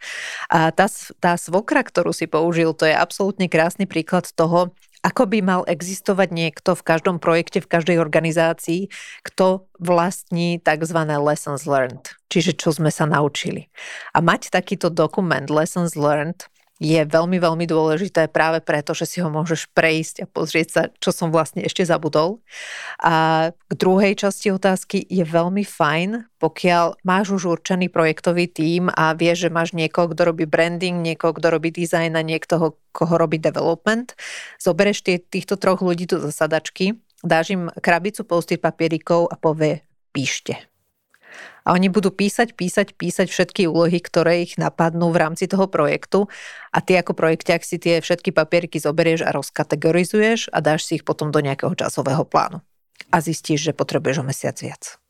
A 0.49 0.73
tá, 0.73 0.89
tá 1.21 1.37
svokra, 1.37 1.85
ktorú 1.85 2.11
si 2.11 2.25
použil, 2.25 2.73
to 2.73 2.89
je 2.89 2.97
absolútne 2.97 3.45
krásny 3.45 3.85
príklad 3.85 4.27
toho, 4.33 4.73
ako 5.03 5.27
by 5.27 5.39
mal 5.43 5.61
existovať 5.67 6.29
niekto 6.31 6.77
v 6.77 6.85
každom 6.85 7.17
projekte, 7.19 7.59
v 7.59 7.67
každej 7.67 7.97
organizácii, 7.99 8.87
kto 9.25 9.67
vlastní 9.81 10.61
tzv. 10.63 10.99
lessons 11.19 11.67
learned, 11.67 12.15
čiže 12.31 12.55
čo 12.55 12.71
sme 12.71 12.93
sa 12.93 13.09
naučili. 13.09 13.67
A 14.15 14.23
mať 14.23 14.53
takýto 14.53 14.87
dokument 14.93 15.49
lessons 15.51 15.99
learned 15.99 16.47
je 16.75 16.99
veľmi, 17.07 17.39
veľmi 17.39 17.65
dôležité 17.71 18.27
práve 18.27 18.59
preto, 18.59 18.91
že 18.91 19.07
si 19.07 19.17
ho 19.23 19.31
môžeš 19.31 19.71
prejsť 19.71 20.15
a 20.23 20.25
pozrieť 20.27 20.67
sa, 20.67 20.81
čo 20.99 21.15
som 21.15 21.31
vlastne 21.31 21.63
ešte 21.63 21.87
zabudol. 21.87 22.43
A 22.99 23.49
k 23.55 23.73
druhej 23.79 24.19
časti 24.19 24.51
otázky 24.51 25.07
je 25.07 25.23
veľmi 25.23 25.63
fajn, 25.63 26.35
pokiaľ 26.35 26.99
máš 27.07 27.31
už 27.31 27.47
určený 27.47 27.87
projektový 27.87 28.51
tím 28.51 28.91
a 28.91 29.15
vieš, 29.15 29.47
že 29.47 29.55
máš 29.55 29.71
niekoho, 29.71 30.11
kto 30.11 30.27
robí 30.27 30.43
branding, 30.43 30.99
niekoho, 30.99 31.31
kto 31.31 31.47
robí 31.47 31.71
design 31.71 32.19
a 32.19 32.23
niekto, 32.23 32.75
koho 32.91 33.15
robí 33.15 33.39
development, 33.39 34.19
zoberieš 34.59 34.99
tie, 35.07 35.15
týchto 35.23 35.55
troch 35.55 35.79
ľudí 35.79 36.11
do 36.11 36.19
zasadačky, 36.19 36.99
dáš 37.23 37.55
im 37.55 37.71
krabicu 37.79 38.27
post 38.27 38.51
papierikov 38.51 39.31
a 39.31 39.39
povie 39.39 39.79
píšte 40.11 40.74
a 41.65 41.73
oni 41.73 41.89
budú 41.89 42.13
písať, 42.13 42.53
písať, 42.53 42.93
písať 42.93 43.27
všetky 43.27 43.65
úlohy, 43.65 43.97
ktoré 43.97 44.45
ich 44.45 44.61
napadnú 44.61 45.09
v 45.09 45.17
rámci 45.17 45.49
toho 45.49 45.65
projektu 45.65 46.29
a 46.69 46.77
ty 46.79 46.93
ako 46.93 47.17
projekťák 47.17 47.61
si 47.65 47.81
tie 47.81 48.05
všetky 48.05 48.29
papieriky 48.29 48.77
zoberieš 48.77 49.25
a 49.25 49.33
rozkategorizuješ 49.33 50.53
a 50.53 50.61
dáš 50.61 50.85
si 50.85 51.01
ich 51.01 51.03
potom 51.03 51.33
do 51.33 51.41
nejakého 51.41 51.73
časového 51.73 52.21
plánu. 52.21 52.61
A 53.09 53.17
zistíš, 53.17 53.65
že 53.65 53.73
potrebuješ 53.73 54.21
o 54.21 54.27
mesiac 54.29 54.55
viac. 54.61 55.01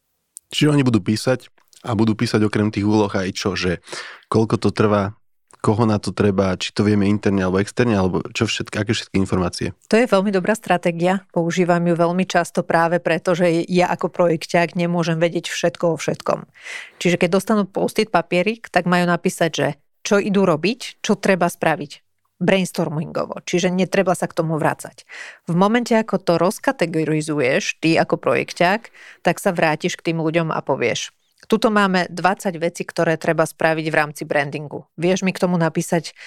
Čiže 0.55 0.71
oni 0.71 0.87
budú 0.87 1.03
písať 1.03 1.51
a 1.83 1.91
budú 1.93 2.15
písať 2.15 2.47
okrem 2.47 2.71
tých 2.71 2.87
úloh 2.87 3.11
aj 3.11 3.29
čo, 3.35 3.53
že 3.59 3.83
koľko 4.31 4.55
to 4.57 4.69
trvá, 4.71 5.13
koho 5.65 5.89
na 5.89 5.97
to 5.97 6.13
treba, 6.13 6.53
či 6.53 6.69
to 6.69 6.85
vieme 6.85 7.09
interne 7.09 7.41
alebo 7.41 7.57
externe, 7.57 7.97
alebo 7.97 8.21
čo 8.29 8.45
všetky, 8.45 8.77
aké 8.77 8.93
všetky 8.93 9.17
informácie. 9.17 9.73
To 9.89 9.97
je 9.97 10.05
veľmi 10.05 10.29
dobrá 10.29 10.53
stratégia. 10.53 11.25
Používam 11.33 11.81
ju 11.81 11.97
veľmi 11.97 12.29
často 12.29 12.61
práve 12.61 13.01
preto, 13.01 13.33
že 13.33 13.65
ja 13.65 13.89
ako 13.89 14.13
projekťák 14.13 14.77
nemôžem 14.77 15.17
vedieť 15.17 15.49
všetko 15.49 15.97
o 15.97 15.99
všetkom. 15.99 16.45
Čiže 17.01 17.17
keď 17.17 17.29
dostanú 17.41 17.65
post-it 17.65 18.13
papierik, 18.13 18.69
tak 18.69 18.85
majú 18.85 19.09
napísať, 19.09 19.51
že 19.51 19.67
čo 20.05 20.21
idú 20.21 20.45
robiť, 20.45 21.01
čo 21.01 21.17
treba 21.17 21.49
spraviť 21.49 22.05
brainstormingovo, 22.37 23.41
čiže 23.47 23.71
netreba 23.71 24.11
sa 24.11 24.27
k 24.27 24.35
tomu 24.37 24.59
vrácať. 24.59 25.07
V 25.47 25.55
momente, 25.55 25.95
ako 25.95 26.19
to 26.19 26.33
rozkategorizuješ, 26.35 27.79
ty 27.79 27.95
ako 27.95 28.19
projekťák, 28.19 28.81
tak 29.23 29.35
sa 29.39 29.55
vrátiš 29.55 29.95
k 29.95 30.11
tým 30.11 30.19
ľuďom 30.19 30.51
a 30.51 30.59
povieš, 30.59 31.15
Tuto 31.45 31.69
máme 31.69 32.09
20 32.09 32.57
vecí, 32.57 32.83
ktoré 32.85 33.15
treba 33.21 33.45
spraviť 33.45 33.85
v 33.87 33.95
rámci 33.95 34.23
brandingu. 34.25 34.89
Vieš 34.97 35.21
mi 35.21 35.31
k 35.31 35.41
tomu 35.41 35.55
napísať 35.55 36.17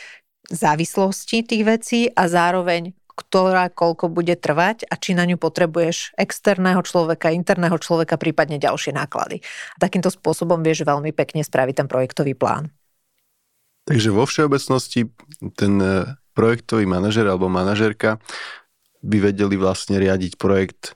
závislosti 0.48 1.44
tých 1.44 1.62
vecí 1.66 2.00
a 2.12 2.30
zároveň 2.30 2.96
ktorá 3.18 3.66
koľko 3.74 4.14
bude 4.14 4.38
trvať 4.38 4.86
a 4.86 4.94
či 4.94 5.18
na 5.18 5.26
ňu 5.26 5.42
potrebuješ 5.42 6.14
externého 6.14 6.78
človeka, 6.86 7.34
interného 7.34 7.74
človeka, 7.82 8.14
prípadne 8.14 8.62
ďalšie 8.62 8.94
náklady. 8.94 9.42
A 9.74 9.76
takýmto 9.82 10.14
spôsobom 10.14 10.62
vieš 10.62 10.86
veľmi 10.86 11.10
pekne 11.10 11.42
spraviť 11.42 11.74
ten 11.82 11.88
projektový 11.90 12.38
plán. 12.38 12.70
Takže 13.90 14.14
vo 14.14 14.22
všeobecnosti 14.22 15.10
ten 15.58 15.74
e, 15.82 16.14
projektový 16.36 16.86
manažer 16.86 17.26
alebo 17.26 17.50
manažerka 17.50 18.22
by 19.02 19.32
vedeli 19.32 19.58
vlastne 19.58 19.98
riadiť 19.98 20.38
projekt 20.38 20.94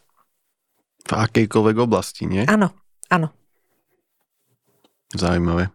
v 1.08 1.12
akejkoľvek 1.18 1.76
oblasti, 1.82 2.30
nie? 2.30 2.46
Áno, 2.46 2.70
áno. 3.10 3.41
Zaujímavé. 5.12 5.68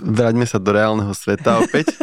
Vráťme 0.00 0.48
sa 0.48 0.56
do 0.56 0.72
reálneho 0.72 1.12
sveta 1.12 1.60
opäť. 1.60 1.92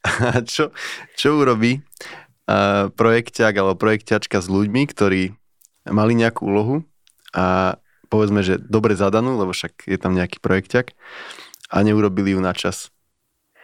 A 0.00 0.40
čo, 0.44 0.72
čo 1.16 1.40
urobí 1.40 1.80
uh, 1.80 2.88
projekťák 2.92 3.54
alebo 3.56 3.76
projekťačka 3.76 4.40
s 4.40 4.48
ľuďmi, 4.48 4.82
ktorí 4.88 5.36
mali 5.88 6.12
nejakú 6.16 6.48
úlohu 6.48 6.76
a 7.36 7.76
povedzme, 8.08 8.40
že 8.40 8.60
dobre 8.60 8.96
zadanú, 8.96 9.36
lebo 9.36 9.52
však 9.52 9.84
je 9.84 9.98
tam 10.00 10.16
nejaký 10.16 10.40
projekťak 10.40 10.96
a 11.68 11.76
neurobili 11.84 12.32
ju 12.32 12.40
na 12.40 12.56
čas. 12.56 12.88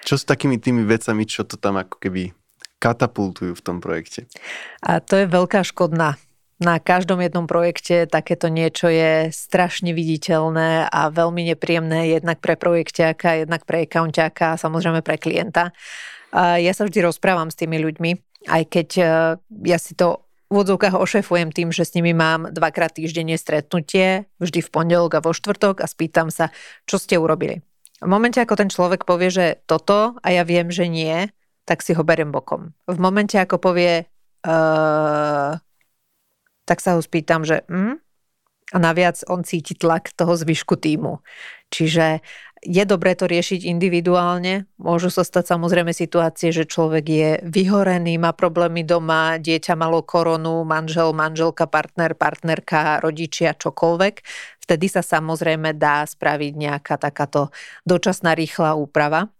Čo 0.05 0.21
s 0.21 0.29
takými 0.29 0.61
tými 0.61 0.87
vecami, 0.87 1.25
čo 1.25 1.43
to 1.43 1.59
tam 1.59 1.81
ako 1.81 1.99
keby 1.99 2.37
katapultujú 2.79 3.57
v 3.57 3.65
tom 3.65 3.83
projekte? 3.83 4.29
A 4.85 5.01
to 5.03 5.19
je 5.19 5.27
veľká 5.27 5.67
škodná 5.67 6.21
na 6.57 6.81
každom 6.81 7.21
jednom 7.21 7.45
projekte 7.45 8.09
takéto 8.09 8.49
niečo 8.49 8.89
je 8.89 9.29
strašne 9.29 9.93
viditeľné 9.93 10.89
a 10.89 11.13
veľmi 11.13 11.53
nepríjemné 11.53 12.17
jednak 12.17 12.41
pre 12.41 12.57
projekťáka, 12.57 13.45
jednak 13.45 13.69
pre 13.69 13.85
accounťáka 13.85 14.57
a 14.57 14.61
samozrejme 14.61 15.05
pre 15.05 15.21
klienta. 15.21 15.77
Ja 16.37 16.73
sa 16.73 16.89
vždy 16.89 17.05
rozprávam 17.05 17.53
s 17.53 17.61
tými 17.61 17.77
ľuďmi, 17.81 18.11
aj 18.49 18.63
keď 18.69 18.89
e, 18.99 19.05
ja 19.69 19.79
si 19.81 19.97
to 19.97 20.27
v 20.47 20.63
odzovkách 20.63 20.95
ošefujem 20.95 21.51
tým, 21.51 21.75
že 21.75 21.83
s 21.83 21.95
nimi 21.99 22.15
mám 22.15 22.53
dvakrát 22.55 22.95
týždenne 22.95 23.35
stretnutie, 23.35 24.31
vždy 24.39 24.61
v 24.63 24.71
pondelok 24.71 25.19
a 25.19 25.25
vo 25.25 25.35
štvrtok 25.35 25.83
a 25.83 25.87
spýtam 25.91 26.31
sa, 26.31 26.55
čo 26.87 27.03
ste 27.03 27.19
urobili. 27.19 27.67
V 27.99 28.09
momente, 28.09 28.39
ako 28.39 28.55
ten 28.55 28.71
človek 28.71 29.09
povie, 29.09 29.33
že 29.33 29.47
toto 29.67 30.15
a 30.21 30.29
ja 30.29 30.47
viem, 30.47 30.71
že 30.71 30.87
nie, 30.87 31.33
tak 31.67 31.83
si 31.83 31.97
ho 31.99 32.03
berem 32.07 32.31
bokom. 32.31 32.77
V 32.87 32.99
momente, 33.01 33.35
ako 33.41 33.59
povie, 33.59 34.07
uh, 34.47 35.59
tak 36.67 36.83
sa 36.83 36.99
ho 36.99 37.01
spýtam, 37.01 37.47
že 37.47 37.63
hm? 37.71 38.03
a 38.75 38.79
naviac 38.83 39.23
on 39.31 39.47
cíti 39.47 39.79
tlak 39.79 40.11
toho 40.19 40.35
zvyšku 40.35 40.75
týmu. 40.75 41.23
Čiže 41.71 42.19
je 42.67 42.83
dobré 42.83 43.15
to 43.15 43.31
riešiť 43.31 43.63
individuálne. 43.63 44.67
Môžu 44.81 45.07
sa 45.07 45.23
stať 45.23 45.55
samozrejme 45.55 45.95
situácie, 45.95 46.51
že 46.51 46.67
človek 46.67 47.05
je 47.07 47.31
vyhorený, 47.47 48.19
má 48.19 48.35
problémy 48.35 48.83
doma, 48.83 49.39
dieťa 49.39 49.79
malo 49.79 50.03
koronu, 50.03 50.67
manžel, 50.67 51.15
manželka, 51.15 51.71
partner, 51.71 52.19
partnerka, 52.19 52.99
rodičia, 52.99 53.55
čokoľvek. 53.55 54.15
Vtedy 54.67 54.87
sa 54.91 55.07
samozrejme 55.07 55.79
dá 55.79 56.03
spraviť 56.03 56.53
nejaká 56.59 56.99
takáto 56.99 57.55
dočasná 57.87 58.35
rýchla 58.35 58.75
úprava. 58.75 59.31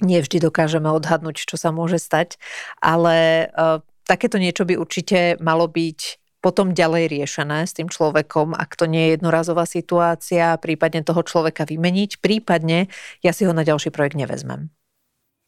Nie 0.00 0.24
vždy 0.24 0.40
dokážeme 0.48 0.88
odhadnúť, 0.88 1.44
čo 1.44 1.60
sa 1.60 1.68
môže 1.68 2.00
stať, 2.00 2.40
ale 2.80 3.50
uh, 3.52 3.84
takéto 4.08 4.40
niečo 4.40 4.64
by 4.64 4.80
určite 4.80 5.36
malo 5.38 5.68
byť 5.68 6.23
potom 6.44 6.76
ďalej 6.76 7.08
riešené 7.08 7.64
s 7.64 7.72
tým 7.72 7.88
človekom, 7.88 8.52
ak 8.52 8.76
to 8.76 8.84
nie 8.84 9.08
je 9.08 9.10
jednorazová 9.16 9.64
situácia, 9.64 10.60
prípadne 10.60 11.00
toho 11.00 11.24
človeka 11.24 11.64
vymeniť, 11.64 12.20
prípadne 12.20 12.92
ja 13.24 13.32
si 13.32 13.48
ho 13.48 13.56
na 13.56 13.64
ďalší 13.64 13.88
projekt 13.88 14.20
nevezmem. 14.20 14.68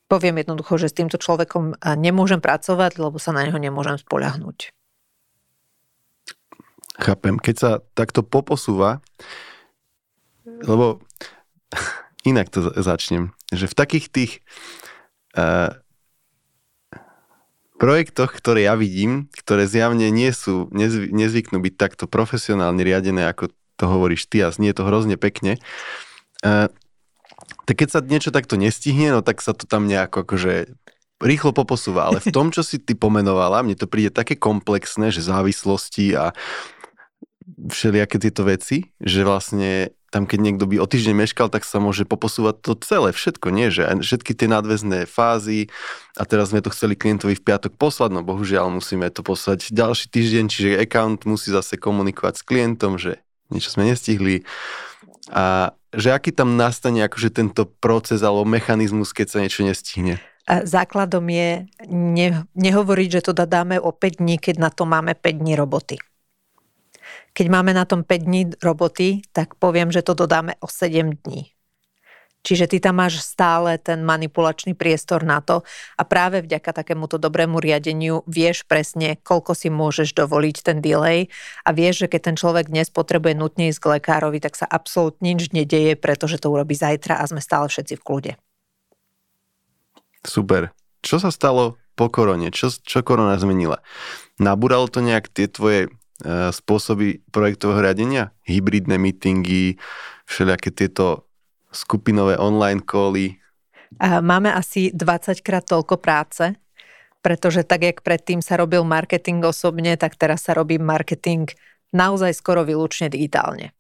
Poviem 0.09 0.41
jednoducho, 0.41 0.81
že 0.81 0.89
s 0.89 0.97
týmto 0.97 1.21
človekom 1.21 1.77
nemôžem 2.01 2.41
pracovať, 2.41 2.97
lebo 2.97 3.21
sa 3.21 3.37
na 3.37 3.45
neho 3.45 3.61
nemôžem 3.61 4.01
spoľahnúť. 4.01 4.73
Chápem. 6.97 7.37
Keď 7.37 7.57
sa 7.61 7.71
takto 7.93 8.25
poposúva, 8.25 9.05
lebo 10.49 11.05
inak 12.31 12.49
to 12.49 12.73
začnem, 12.73 13.37
že 13.53 13.69
v 13.69 13.77
takých 13.77 14.07
tých 14.09 14.33
uh, 15.37 15.77
projektoch, 17.77 18.33
ktoré 18.33 18.67
ja 18.67 18.75
vidím, 18.75 19.29
ktoré 19.37 19.69
zjavne 19.69 20.09
nie 20.09 20.33
sú, 20.33 20.69
nezvy, 20.73 21.13
nezvyknú 21.13 21.61
byť 21.61 21.75
takto 21.77 22.05
profesionálne 22.09 22.81
riadené, 22.81 23.29
ako 23.29 23.53
to 23.77 23.85
hovoríš 23.85 24.27
ty 24.27 24.41
a 24.41 24.49
znie 24.49 24.73
to 24.73 24.89
hrozne 24.89 25.21
pekne, 25.21 25.61
uh, 26.41 26.73
tak 27.69 27.85
keď 27.85 27.89
sa 27.93 28.01
niečo 28.01 28.33
takto 28.33 28.57
nestihne, 28.57 29.13
no 29.13 29.21
tak 29.21 29.45
sa 29.45 29.53
to 29.53 29.69
tam 29.69 29.85
nejako 29.85 30.25
akože 30.25 30.73
rýchlo 31.21 31.57
poposúva, 31.57 32.09
ale 32.09 32.21
v 32.21 32.29
tom, 32.29 32.53
čo 32.53 32.61
si 32.61 32.77
ty 32.77 32.93
pomenovala, 32.93 33.65
mne 33.65 33.77
to 33.77 33.89
príde 33.89 34.13
také 34.13 34.37
komplexné, 34.37 35.09
že 35.09 35.25
závislosti 35.25 36.13
a 36.13 36.37
všelijaké 37.47 38.19
tieto 38.19 38.43
veci, 38.43 38.91
že 38.99 39.23
vlastne 39.23 39.95
tam 40.11 40.25
keď 40.25 40.39
niekto 40.39 40.65
by 40.65 40.81
o 40.81 40.87
týždeň 40.87 41.13
meškal, 41.27 41.53
tak 41.53 41.67
sa 41.67 41.83
môže 41.83 42.09
poposúvať 42.09 42.63
to 42.63 42.73
celé, 42.81 43.13
všetko, 43.13 43.53
nie? 43.53 43.69
Že 43.69 44.01
všetky 44.01 44.33
tie 44.33 44.49
nadväzné 44.49 45.05
fázy 45.05 45.69
a 46.17 46.25
teraz 46.25 46.55
sme 46.55 46.63
to 46.63 46.73
chceli 46.73 46.97
klientovi 46.97 47.37
v 47.37 47.45
piatok 47.45 47.77
poslať, 47.77 48.17
no 48.17 48.21
bohužiaľ 48.25 48.71
musíme 48.71 49.11
to 49.13 49.21
poslať 49.27 49.75
ďalší 49.75 50.09
týždeň, 50.09 50.45
čiže 50.49 50.79
account 50.81 51.27
musí 51.29 51.53
zase 51.53 51.77
komunikovať 51.77 52.41
s 52.41 52.47
klientom, 52.47 52.97
že 52.97 53.21
niečo 53.53 53.75
sme 53.75 53.93
nestihli 53.93 54.47
a 55.29 55.75
že 55.91 56.15
aký 56.15 56.31
tam 56.31 56.55
nastane 56.55 57.03
akože 57.03 57.35
tento 57.35 57.67
proces 57.67 58.23
alebo 58.23 58.47
mechanizmus, 58.47 59.11
keď 59.11 59.27
sa 59.27 59.39
niečo 59.43 59.67
nestihne. 59.67 60.23
Základom 60.47 61.27
je 61.27 61.67
ne, 61.91 62.29
nehovoriť, 62.55 63.09
že 63.19 63.25
to 63.27 63.33
dáme 63.35 63.83
o 63.83 63.91
5 63.91 64.23
dní, 64.23 64.39
keď 64.39 64.63
na 64.63 64.71
to 64.71 64.87
máme 64.87 65.19
5 65.19 65.43
dní 65.43 65.59
roboty. 65.59 65.99
Keď 67.37 67.47
máme 67.53 67.77
na 67.77 67.85
tom 67.85 68.01
5 68.01 68.25
dní 68.25 68.43
roboty, 68.65 69.21
tak 69.37 69.61
poviem, 69.61 69.93
že 69.93 70.01
to 70.01 70.17
dodáme 70.17 70.57
o 70.65 70.69
7 70.73 71.21
dní. 71.21 71.53
Čiže 72.47 72.71
ty 72.71 72.79
tam 72.79 73.03
máš 73.03 73.27
stále 73.27 73.75
ten 73.75 74.07
manipulačný 74.07 74.79
priestor 74.79 75.27
na 75.27 75.43
to 75.43 75.67
a 75.99 76.07
práve 76.07 76.47
vďaka 76.47 76.71
takémuto 76.71 77.19
dobrému 77.19 77.59
riadeniu 77.59 78.23
vieš 78.31 78.63
presne, 78.71 79.19
koľko 79.19 79.53
si 79.59 79.67
môžeš 79.67 80.15
dovoliť 80.15 80.57
ten 80.63 80.79
delay 80.79 81.27
a 81.67 81.75
vieš, 81.75 82.07
že 82.07 82.11
keď 82.15 82.21
ten 82.23 82.37
človek 82.39 82.71
dnes 82.71 82.87
potrebuje 82.87 83.35
nutne 83.35 83.67
ísť 83.67 83.83
k 83.83 83.91
lekárovi, 83.99 84.39
tak 84.39 84.55
sa 84.55 84.63
absolútne 84.63 85.35
nič 85.35 85.51
nedeje, 85.51 85.99
pretože 85.99 86.39
to 86.39 86.55
urobí 86.55 86.79
zajtra 86.79 87.19
a 87.19 87.27
sme 87.27 87.43
stále 87.43 87.67
všetci 87.67 87.99
v 87.99 88.05
kľude. 88.07 88.33
Super. 90.23 90.71
Čo 91.03 91.19
sa 91.19 91.35
stalo 91.35 91.83
po 91.99 92.07
korone? 92.15 92.55
Čo, 92.55 92.71
čo 92.71 93.03
korona 93.03 93.35
zmenila? 93.43 93.83
Nabúralo 94.39 94.87
to 94.87 95.03
nejak 95.03 95.27
tie 95.35 95.51
tvoje 95.51 95.91
spôsoby 96.25 97.21
projektového 97.29 97.85
riadenia, 97.85 98.33
hybridné 98.49 98.97
meetingy, 98.97 99.77
všelijaké 100.25 100.73
tieto 100.73 101.29
skupinové 101.71 102.41
online 102.41 102.81
cally. 102.81 103.37
Máme 104.01 104.51
asi 104.51 104.91
20 104.91 105.45
krát 105.45 105.65
toľko 105.69 106.01
práce, 106.01 106.57
pretože 107.21 107.63
tak, 107.69 107.85
jak 107.85 107.99
predtým 108.01 108.41
sa 108.41 108.57
robil 108.57 108.83
marketing 108.87 109.45
osobne, 109.45 109.95
tak 110.01 110.17
teraz 110.17 110.47
sa 110.47 110.57
robí 110.57 110.81
marketing 110.81 111.51
naozaj 111.93 112.33
skoro 112.35 112.65
výlučne 112.65 113.13
digitálne. 113.13 113.77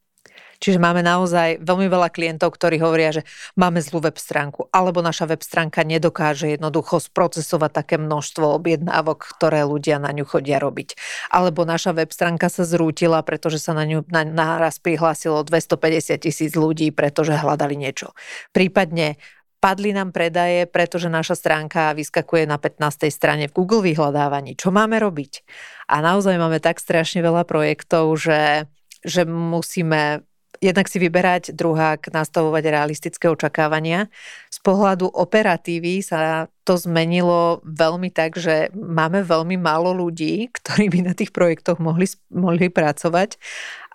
Čiže 0.59 0.81
máme 0.81 1.05
naozaj 1.05 1.61
veľmi 1.61 1.87
veľa 1.89 2.09
klientov, 2.13 2.57
ktorí 2.57 2.81
hovoria, 2.81 3.13
že 3.13 3.23
máme 3.57 3.81
zlú 3.85 4.05
web 4.05 4.17
stránku, 4.17 4.73
alebo 4.73 5.05
naša 5.05 5.29
web 5.29 5.43
stránka 5.45 5.85
nedokáže 5.85 6.57
jednoducho 6.57 7.01
sprocesovať 7.01 7.71
také 7.73 7.97
množstvo 8.01 8.45
objednávok, 8.57 9.37
ktoré 9.37 9.65
ľudia 9.69 10.01
na 10.01 10.13
ňu 10.13 10.25
chodia 10.25 10.57
robiť. 10.57 10.97
Alebo 11.33 11.69
naša 11.69 11.93
web 11.93 12.09
stránka 12.11 12.49
sa 12.49 12.65
zrútila, 12.65 13.21
pretože 13.27 13.61
sa 13.61 13.77
na 13.77 13.85
ňu 13.85 14.05
na, 14.09 14.25
naraz 14.25 14.81
prihlásilo 14.81 15.45
250 15.45 16.25
tisíc 16.25 16.53
ľudí, 16.57 16.93
pretože 16.93 17.37
hľadali 17.37 17.77
niečo. 17.77 18.17
Prípadne 18.53 19.21
padli 19.67 19.91
nám 19.91 20.13
predaje, 20.13 20.69
pretože 20.69 21.11
naša 21.11 21.35
stránka 21.35 21.97
vyskakuje 21.97 22.47
na 22.47 22.61
15. 22.61 23.11
strane 23.11 23.51
v 23.51 23.57
Google 23.57 23.83
vyhľadávaní. 23.83 24.55
Čo 24.55 24.71
máme 24.71 25.01
robiť? 25.01 25.43
A 25.91 26.05
naozaj 26.05 26.39
máme 26.39 26.63
tak 26.63 26.79
strašne 26.79 27.25
veľa 27.25 27.43
projektov, 27.49 28.15
že, 28.15 28.71
že 29.03 29.27
musíme 29.27 30.23
jednak 30.61 30.87
si 30.91 30.99
vyberať, 30.99 31.55
druhák 31.55 32.13
nastavovať 32.13 32.65
realistické 32.69 33.29
očakávania. 33.31 34.09
Z 34.51 34.59
pohľadu 34.63 35.09
operatívy 35.11 36.01
sa 36.03 36.51
to 36.67 36.75
zmenilo 36.75 37.63
veľmi 37.63 38.11
tak, 38.11 38.37
že 38.37 38.75
máme 38.75 39.23
veľmi 39.23 39.57
málo 39.61 39.95
ľudí, 39.95 40.49
ktorí 40.57 40.91
by 40.91 41.01
na 41.11 41.15
tých 41.15 41.31
projektoch 41.31 41.79
mohli, 41.79 42.07
mohli 42.31 42.69
pracovať 42.69 43.39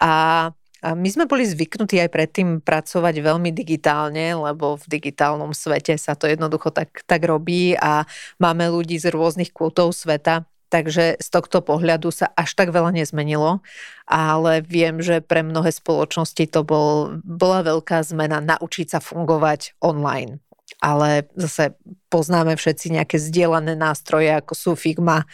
a 0.02 0.14
a 0.82 0.98
my 0.98 1.10
sme 1.14 1.30
boli 1.30 1.46
zvyknutí 1.46 2.02
aj 2.02 2.10
predtým 2.10 2.58
pracovať 2.58 3.22
veľmi 3.22 3.54
digitálne, 3.54 4.34
lebo 4.34 4.82
v 4.82 4.86
digitálnom 4.90 5.54
svete 5.54 5.94
sa 5.94 6.18
to 6.18 6.26
jednoducho 6.26 6.74
tak, 6.74 7.06
tak 7.06 7.22
robí 7.22 7.78
a 7.78 8.02
máme 8.42 8.66
ľudí 8.66 8.98
z 8.98 9.14
rôznych 9.14 9.54
kútov 9.54 9.94
sveta, 9.94 10.42
Takže 10.72 11.20
z 11.20 11.28
tohto 11.28 11.60
pohľadu 11.60 12.16
sa 12.16 12.32
až 12.32 12.56
tak 12.56 12.72
veľa 12.72 12.96
nezmenilo, 12.96 13.60
ale 14.08 14.64
viem, 14.64 15.04
že 15.04 15.20
pre 15.20 15.44
mnohé 15.44 15.68
spoločnosti 15.68 16.48
to 16.48 16.64
bol, 16.64 17.20
bola 17.28 17.60
veľká 17.68 18.00
zmena 18.08 18.40
naučiť 18.40 18.96
sa 18.96 19.04
fungovať 19.04 19.76
online. 19.84 20.40
Ale 20.80 21.28
zase 21.36 21.76
poznáme 22.08 22.56
všetci 22.56 22.96
nejaké 22.96 23.20
zdieľané 23.20 23.76
nástroje, 23.76 24.32
ako 24.32 24.54
sú 24.56 24.72
Figma 24.80 25.28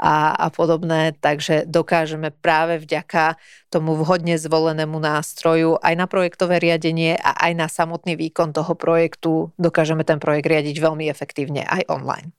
a, 0.00 0.32
a 0.32 0.48
podobné, 0.48 1.12
takže 1.20 1.68
dokážeme 1.68 2.32
práve 2.32 2.80
vďaka 2.80 3.36
tomu 3.68 3.92
vhodne 3.92 4.40
zvolenému 4.40 4.96
nástroju 4.96 5.76
aj 5.84 5.94
na 6.00 6.08
projektové 6.08 6.64
riadenie 6.64 7.20
a 7.20 7.36
aj 7.36 7.52
na 7.52 7.68
samotný 7.68 8.16
výkon 8.16 8.56
toho 8.56 8.72
projektu 8.72 9.52
dokážeme 9.60 10.02
ten 10.02 10.16
projekt 10.16 10.48
riadiť 10.48 10.80
veľmi 10.80 11.12
efektívne 11.12 11.68
aj 11.68 11.84
online. 11.92 12.37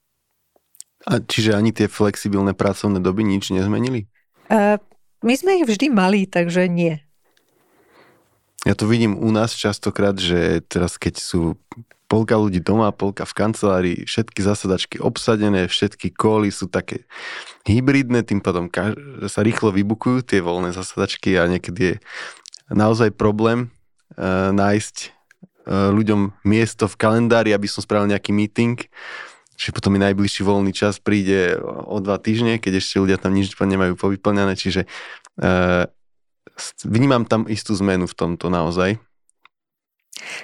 A 1.08 1.24
čiže 1.24 1.56
ani 1.56 1.72
tie 1.72 1.88
flexibilné 1.88 2.52
pracovné 2.52 3.00
doby 3.00 3.24
nič 3.24 3.56
nezmenili? 3.56 4.12
Uh, 4.52 4.76
my 5.24 5.34
sme 5.36 5.64
ich 5.64 5.66
vždy 5.68 5.88
mali, 5.92 6.28
takže 6.28 6.68
nie. 6.68 7.00
Ja 8.68 8.76
to 8.76 8.92
vidím 8.92 9.16
u 9.16 9.32
nás 9.32 9.56
častokrát, 9.56 10.20
že 10.20 10.60
teraz 10.68 11.00
keď 11.00 11.16
sú 11.16 11.56
polka 12.10 12.36
ľudí 12.36 12.60
doma, 12.60 12.92
polka 12.92 13.24
v 13.24 13.38
kancelárii, 13.38 13.98
všetky 14.04 14.42
zasadačky 14.42 14.98
obsadené, 15.00 15.70
všetky 15.70 16.12
koly 16.12 16.50
sú 16.50 16.68
také 16.68 17.06
hybridné, 17.70 18.26
tým 18.26 18.42
pádom 18.42 18.68
sa 19.30 19.46
rýchlo 19.46 19.70
vybukujú 19.70 20.26
tie 20.26 20.42
voľné 20.42 20.74
zasadačky 20.74 21.38
a 21.38 21.46
niekedy 21.46 21.82
je 21.82 21.96
naozaj 22.74 23.14
problém 23.14 23.70
uh, 24.18 24.50
nájsť 24.52 24.96
uh, 25.06 25.94
ľuďom 25.94 26.34
miesto 26.44 26.90
v 26.90 27.00
kalendári, 27.00 27.54
aby 27.54 27.70
som 27.70 27.86
spravil 27.86 28.10
nejaký 28.10 28.34
meeting 28.34 28.76
že 29.60 29.76
potom 29.76 29.92
mi 29.92 30.00
najbližší 30.00 30.48
voľný 30.48 30.72
čas 30.72 31.04
príde 31.04 31.60
o 31.64 32.00
dva 32.00 32.16
týždne, 32.16 32.64
keď 32.64 32.80
ešte 32.80 33.04
ľudia 33.04 33.20
tam 33.20 33.36
nič 33.36 33.52
nemajú 33.52 34.00
povyplňané, 34.00 34.56
čiže 34.56 34.88
uh, 34.88 35.84
vnímam 36.88 37.28
tam 37.28 37.44
istú 37.52 37.76
zmenu 37.76 38.08
v 38.08 38.16
tomto 38.16 38.48
naozaj. 38.48 38.96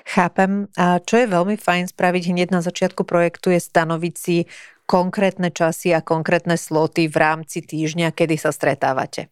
Chápem. 0.04 0.68
A 0.76 1.00
čo 1.00 1.20
je 1.20 1.32
veľmi 1.32 1.56
fajn 1.56 1.96
spraviť 1.96 2.24
hneď 2.36 2.52
na 2.52 2.60
začiatku 2.60 3.08
projektu 3.08 3.56
je 3.56 3.60
stanoviť 3.60 4.16
si 4.16 4.38
konkrétne 4.84 5.50
časy 5.50 5.96
a 5.96 6.04
konkrétne 6.04 6.60
sloty 6.60 7.08
v 7.08 7.16
rámci 7.16 7.64
týždňa, 7.64 8.12
kedy 8.12 8.36
sa 8.36 8.52
stretávate. 8.52 9.32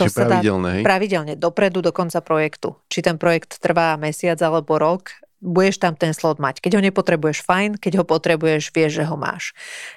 To 0.00 0.08
Čiže 0.08 0.12
sa 0.12 0.24
pravidelne, 0.26 0.68
dá 0.68 0.74
hej? 0.80 0.82
pravidelne, 0.84 1.34
dopredu 1.36 1.84
do 1.84 1.92
konca 1.92 2.24
projektu. 2.24 2.80
Či 2.88 3.04
ten 3.04 3.16
projekt 3.20 3.60
trvá 3.60 3.94
mesiac 4.00 4.40
alebo 4.40 4.80
rok, 4.80 5.12
budeš 5.42 5.82
tam 5.82 5.98
ten 5.98 6.14
slot 6.14 6.38
mať. 6.38 6.62
Keď 6.62 6.78
ho 6.78 6.82
nepotrebuješ, 6.86 7.42
fajn, 7.42 7.82
keď 7.82 8.00
ho 8.00 8.04
potrebuješ, 8.06 8.70
vieš, 8.70 9.02
že 9.02 9.04
ho 9.10 9.18
máš. 9.18 9.52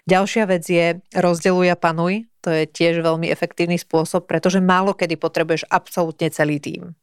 Ďalšia 0.10 0.44
vec 0.50 0.66
je 0.66 1.00
rozdeluj 1.14 1.72
a 1.72 1.78
panuj. 1.78 2.26
To 2.42 2.50
je 2.50 2.66
tiež 2.66 3.06
veľmi 3.06 3.30
efektívny 3.30 3.78
spôsob, 3.78 4.26
pretože 4.26 4.60
málo 4.60 4.98
kedy 4.98 5.16
potrebuješ 5.16 5.70
absolútne 5.70 6.34
celý 6.34 6.58
tým. 6.58 6.98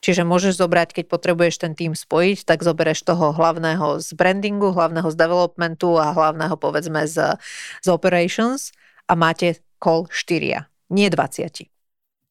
Čiže 0.00 0.24
môžeš 0.24 0.60
zobrať, 0.60 0.96
keď 0.96 1.04
potrebuješ 1.12 1.60
ten 1.60 1.72
tým 1.76 1.92
spojiť, 1.92 2.48
tak 2.48 2.64
zobereš 2.64 3.04
toho 3.04 3.36
hlavného 3.36 4.00
z 4.00 4.08
brandingu, 4.16 4.72
hlavného 4.72 5.08
z 5.12 5.16
developmentu 5.16 6.00
a 6.00 6.16
hlavného 6.16 6.56
povedzme 6.56 7.04
z, 7.04 7.36
z 7.84 7.88
operations 7.88 8.72
a 9.08 9.12
máte 9.12 9.60
call 9.76 10.08
4, 10.08 10.64
nie 10.92 11.08
20. 11.12 11.68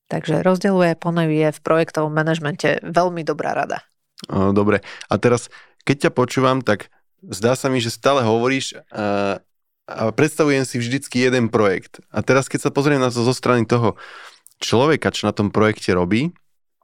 Takže 0.07 0.39
rozdeľuje, 0.39 0.97
ponevie 0.97 1.51
v 1.51 1.59
projektovom 1.59 2.15
manažmente 2.15 2.79
veľmi 2.81 3.27
dobrá 3.27 3.51
rada. 3.51 3.83
Dobre, 4.25 4.82
a 5.06 5.13
teraz, 5.21 5.53
keď 5.86 6.10
ťa 6.10 6.12
počúvam, 6.17 6.65
tak 6.65 6.89
zdá 7.21 7.53
sa 7.53 7.69
mi, 7.69 7.77
že 7.77 7.93
stále 7.93 8.25
hovoríš 8.25 8.77
a, 8.89 9.38
a 9.86 10.10
predstavujem 10.10 10.65
si 10.65 10.82
vždycky 10.82 11.21
jeden 11.21 11.53
projekt. 11.53 12.01
A 12.10 12.25
teraz, 12.25 12.49
keď 12.49 12.69
sa 12.69 12.71
pozriem 12.73 12.97
na 12.97 13.13
to 13.13 13.21
zo 13.21 13.34
strany 13.34 13.69
toho 13.69 13.93
človeka, 14.58 15.13
čo 15.13 15.30
na 15.30 15.34
tom 15.34 15.53
projekte 15.53 15.93
robí, 15.93 16.34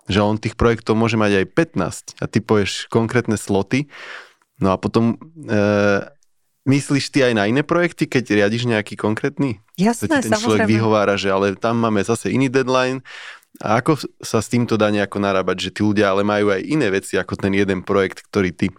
že 0.05 0.19
on 0.19 0.37
tých 0.37 0.59
projektov 0.59 0.99
môže 0.99 1.15
mať 1.15 1.43
aj 1.43 1.45
15 2.19 2.21
a 2.21 2.25
ty 2.27 2.37
povieš 2.43 2.91
konkrétne 2.91 3.39
sloty, 3.39 3.87
no 4.59 4.75
a 4.75 4.77
potom 4.77 5.15
e, 5.15 5.55
myslíš 6.67 7.11
ty 7.11 7.23
aj 7.23 7.33
na 7.39 7.47
iné 7.47 7.63
projekty, 7.63 8.07
keď 8.07 8.35
riadiš 8.35 8.67
nejaký 8.67 8.99
konkrétny? 8.99 9.63
Jasné, 9.79 10.11
ten 10.21 10.35
človek 10.35 10.67
vyhovára, 10.67 11.15
že 11.15 11.31
ale 11.31 11.55
tam 11.55 11.79
máme 11.79 12.03
zase 12.03 12.35
iný 12.35 12.51
deadline, 12.51 12.99
a 13.61 13.77
ako 13.77 14.01
sa 14.17 14.41
s 14.41 14.49
týmto 14.49 14.79
dá 14.81 14.89
nejako 14.89 15.21
narábať, 15.21 15.69
že 15.69 15.73
tí 15.77 15.81
ľudia 15.85 16.09
ale 16.09 16.25
majú 16.25 16.49
aj 16.49 16.61
iné 16.65 16.89
veci 16.89 17.21
ako 17.21 17.37
ten 17.37 17.53
jeden 17.53 17.85
projekt, 17.85 18.25
ktorý 18.25 18.49
ty 18.49 18.73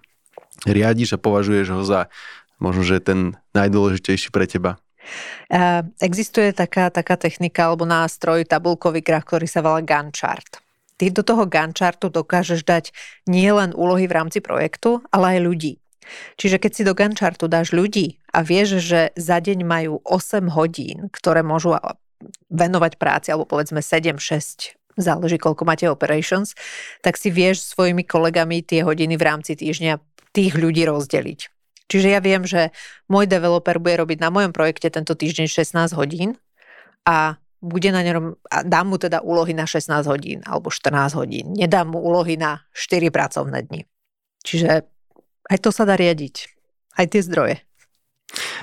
riadiš 0.66 1.14
a 1.14 1.22
považuješ 1.22 1.66
ho 1.70 1.82
za 1.86 2.10
možno, 2.58 2.82
že 2.82 2.98
ten 2.98 3.38
najdôležitejší 3.54 4.34
pre 4.34 4.50
teba? 4.50 4.80
Existuje 6.00 6.56
taká, 6.56 6.88
taká 6.88 7.20
technika 7.20 7.68
alebo 7.68 7.84
nástroj, 7.84 8.48
tabulkový 8.48 9.04
graf, 9.04 9.28
ktorý 9.28 9.46
sa 9.46 9.60
volá 9.60 9.84
Gantt 9.84 10.16
chart. 10.16 10.58
Ty 10.96 11.10
do 11.10 11.22
toho 11.26 11.44
Gantt 11.44 11.76
chartu 11.76 12.08
dokážeš 12.08 12.64
dať 12.64 12.90
nie 13.28 13.50
len 13.50 13.76
úlohy 13.76 14.08
v 14.08 14.16
rámci 14.16 14.40
projektu, 14.40 15.04
ale 15.12 15.38
aj 15.38 15.40
ľudí. 15.44 15.72
Čiže 16.40 16.56
keď 16.60 16.72
si 16.72 16.82
do 16.88 16.96
Gantt 16.96 17.20
chartu 17.20 17.50
dáš 17.50 17.76
ľudí 17.76 18.20
a 18.32 18.40
vieš, 18.40 18.80
že 18.80 19.12
za 19.12 19.38
deň 19.44 19.64
majú 19.64 20.00
8 20.06 20.48
hodín, 20.56 21.12
ktoré 21.12 21.44
môžu 21.44 21.76
venovať 22.52 22.96
práci, 22.96 23.28
alebo 23.32 23.48
povedzme 23.48 23.80
7-6 23.80 24.76
záleží, 24.94 25.36
koľko 25.38 25.66
máte 25.66 25.86
operations, 25.90 26.54
tak 27.02 27.18
si 27.18 27.30
vieš 27.34 27.66
svojimi 27.74 28.06
kolegami 28.06 28.62
tie 28.62 28.86
hodiny 28.86 29.18
v 29.18 29.26
rámci 29.26 29.58
týždňa 29.58 29.98
tých 30.30 30.54
ľudí 30.54 30.86
rozdeliť. 30.86 31.40
Čiže 31.90 32.08
ja 32.08 32.20
viem, 32.22 32.46
že 32.48 32.72
môj 33.10 33.28
developer 33.28 33.76
bude 33.76 34.00
robiť 34.00 34.18
na 34.22 34.32
mojom 34.32 34.56
projekte 34.56 34.88
tento 34.88 35.12
týždeň 35.12 35.46
16 35.50 35.98
hodín 35.98 36.40
a 37.04 37.36
bude 37.64 37.88
na 37.92 38.04
ňom, 38.04 38.36
a 38.52 38.60
dám 38.60 38.92
mu 38.92 38.96
teda 39.00 39.24
úlohy 39.24 39.56
na 39.56 39.64
16 39.64 40.04
hodín 40.04 40.44
alebo 40.44 40.68
14 40.68 41.16
hodín. 41.16 41.56
Nedám 41.56 41.92
mu 41.92 42.00
úlohy 42.00 42.36
na 42.36 42.64
4 42.76 43.08
pracovné 43.08 43.64
dni. 43.68 43.88
Čiže 44.44 44.84
aj 45.48 45.58
to 45.60 45.70
sa 45.72 45.88
dá 45.88 45.96
riadiť. 45.96 46.52
Aj 46.94 47.08
tie 47.08 47.24
zdroje. 47.24 47.64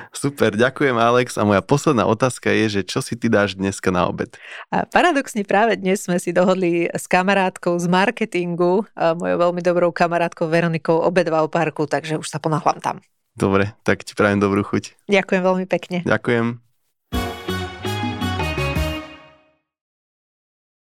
Super, 0.09 0.57
ďakujem 0.57 0.97
Alex. 0.97 1.37
A 1.37 1.45
moja 1.45 1.61
posledná 1.61 2.09
otázka 2.09 2.49
je, 2.49 2.79
že 2.79 2.81
čo 2.81 3.05
si 3.05 3.13
ty 3.13 3.29
dáš 3.29 3.53
dneska 3.53 3.93
na 3.93 4.09
obed? 4.09 4.33
A 4.73 4.89
paradoxne 4.89 5.45
práve 5.45 5.77
dnes 5.77 6.01
sme 6.01 6.17
si 6.17 6.33
dohodli 6.33 6.89
s 6.89 7.05
kamarátkou 7.05 7.77
z 7.77 7.85
marketingu, 7.85 8.89
mojou 8.97 9.37
veľmi 9.37 9.61
dobrou 9.61 9.93
kamarátkou 9.93 10.49
Veronikou 10.49 10.97
obed 11.03 11.27
v 11.29 11.35
parku, 11.51 11.85
takže 11.85 12.17
už 12.17 12.25
sa 12.25 12.41
ponáhľam 12.41 12.79
tam. 12.81 12.95
Dobre, 13.31 13.75
tak 13.85 14.03
ti 14.03 14.11
prajem 14.17 14.41
dobrú 14.41 14.65
chuť. 14.65 15.07
Ďakujem 15.07 15.41
veľmi 15.43 15.65
pekne. 15.69 16.03
Ďakujem. 16.03 16.70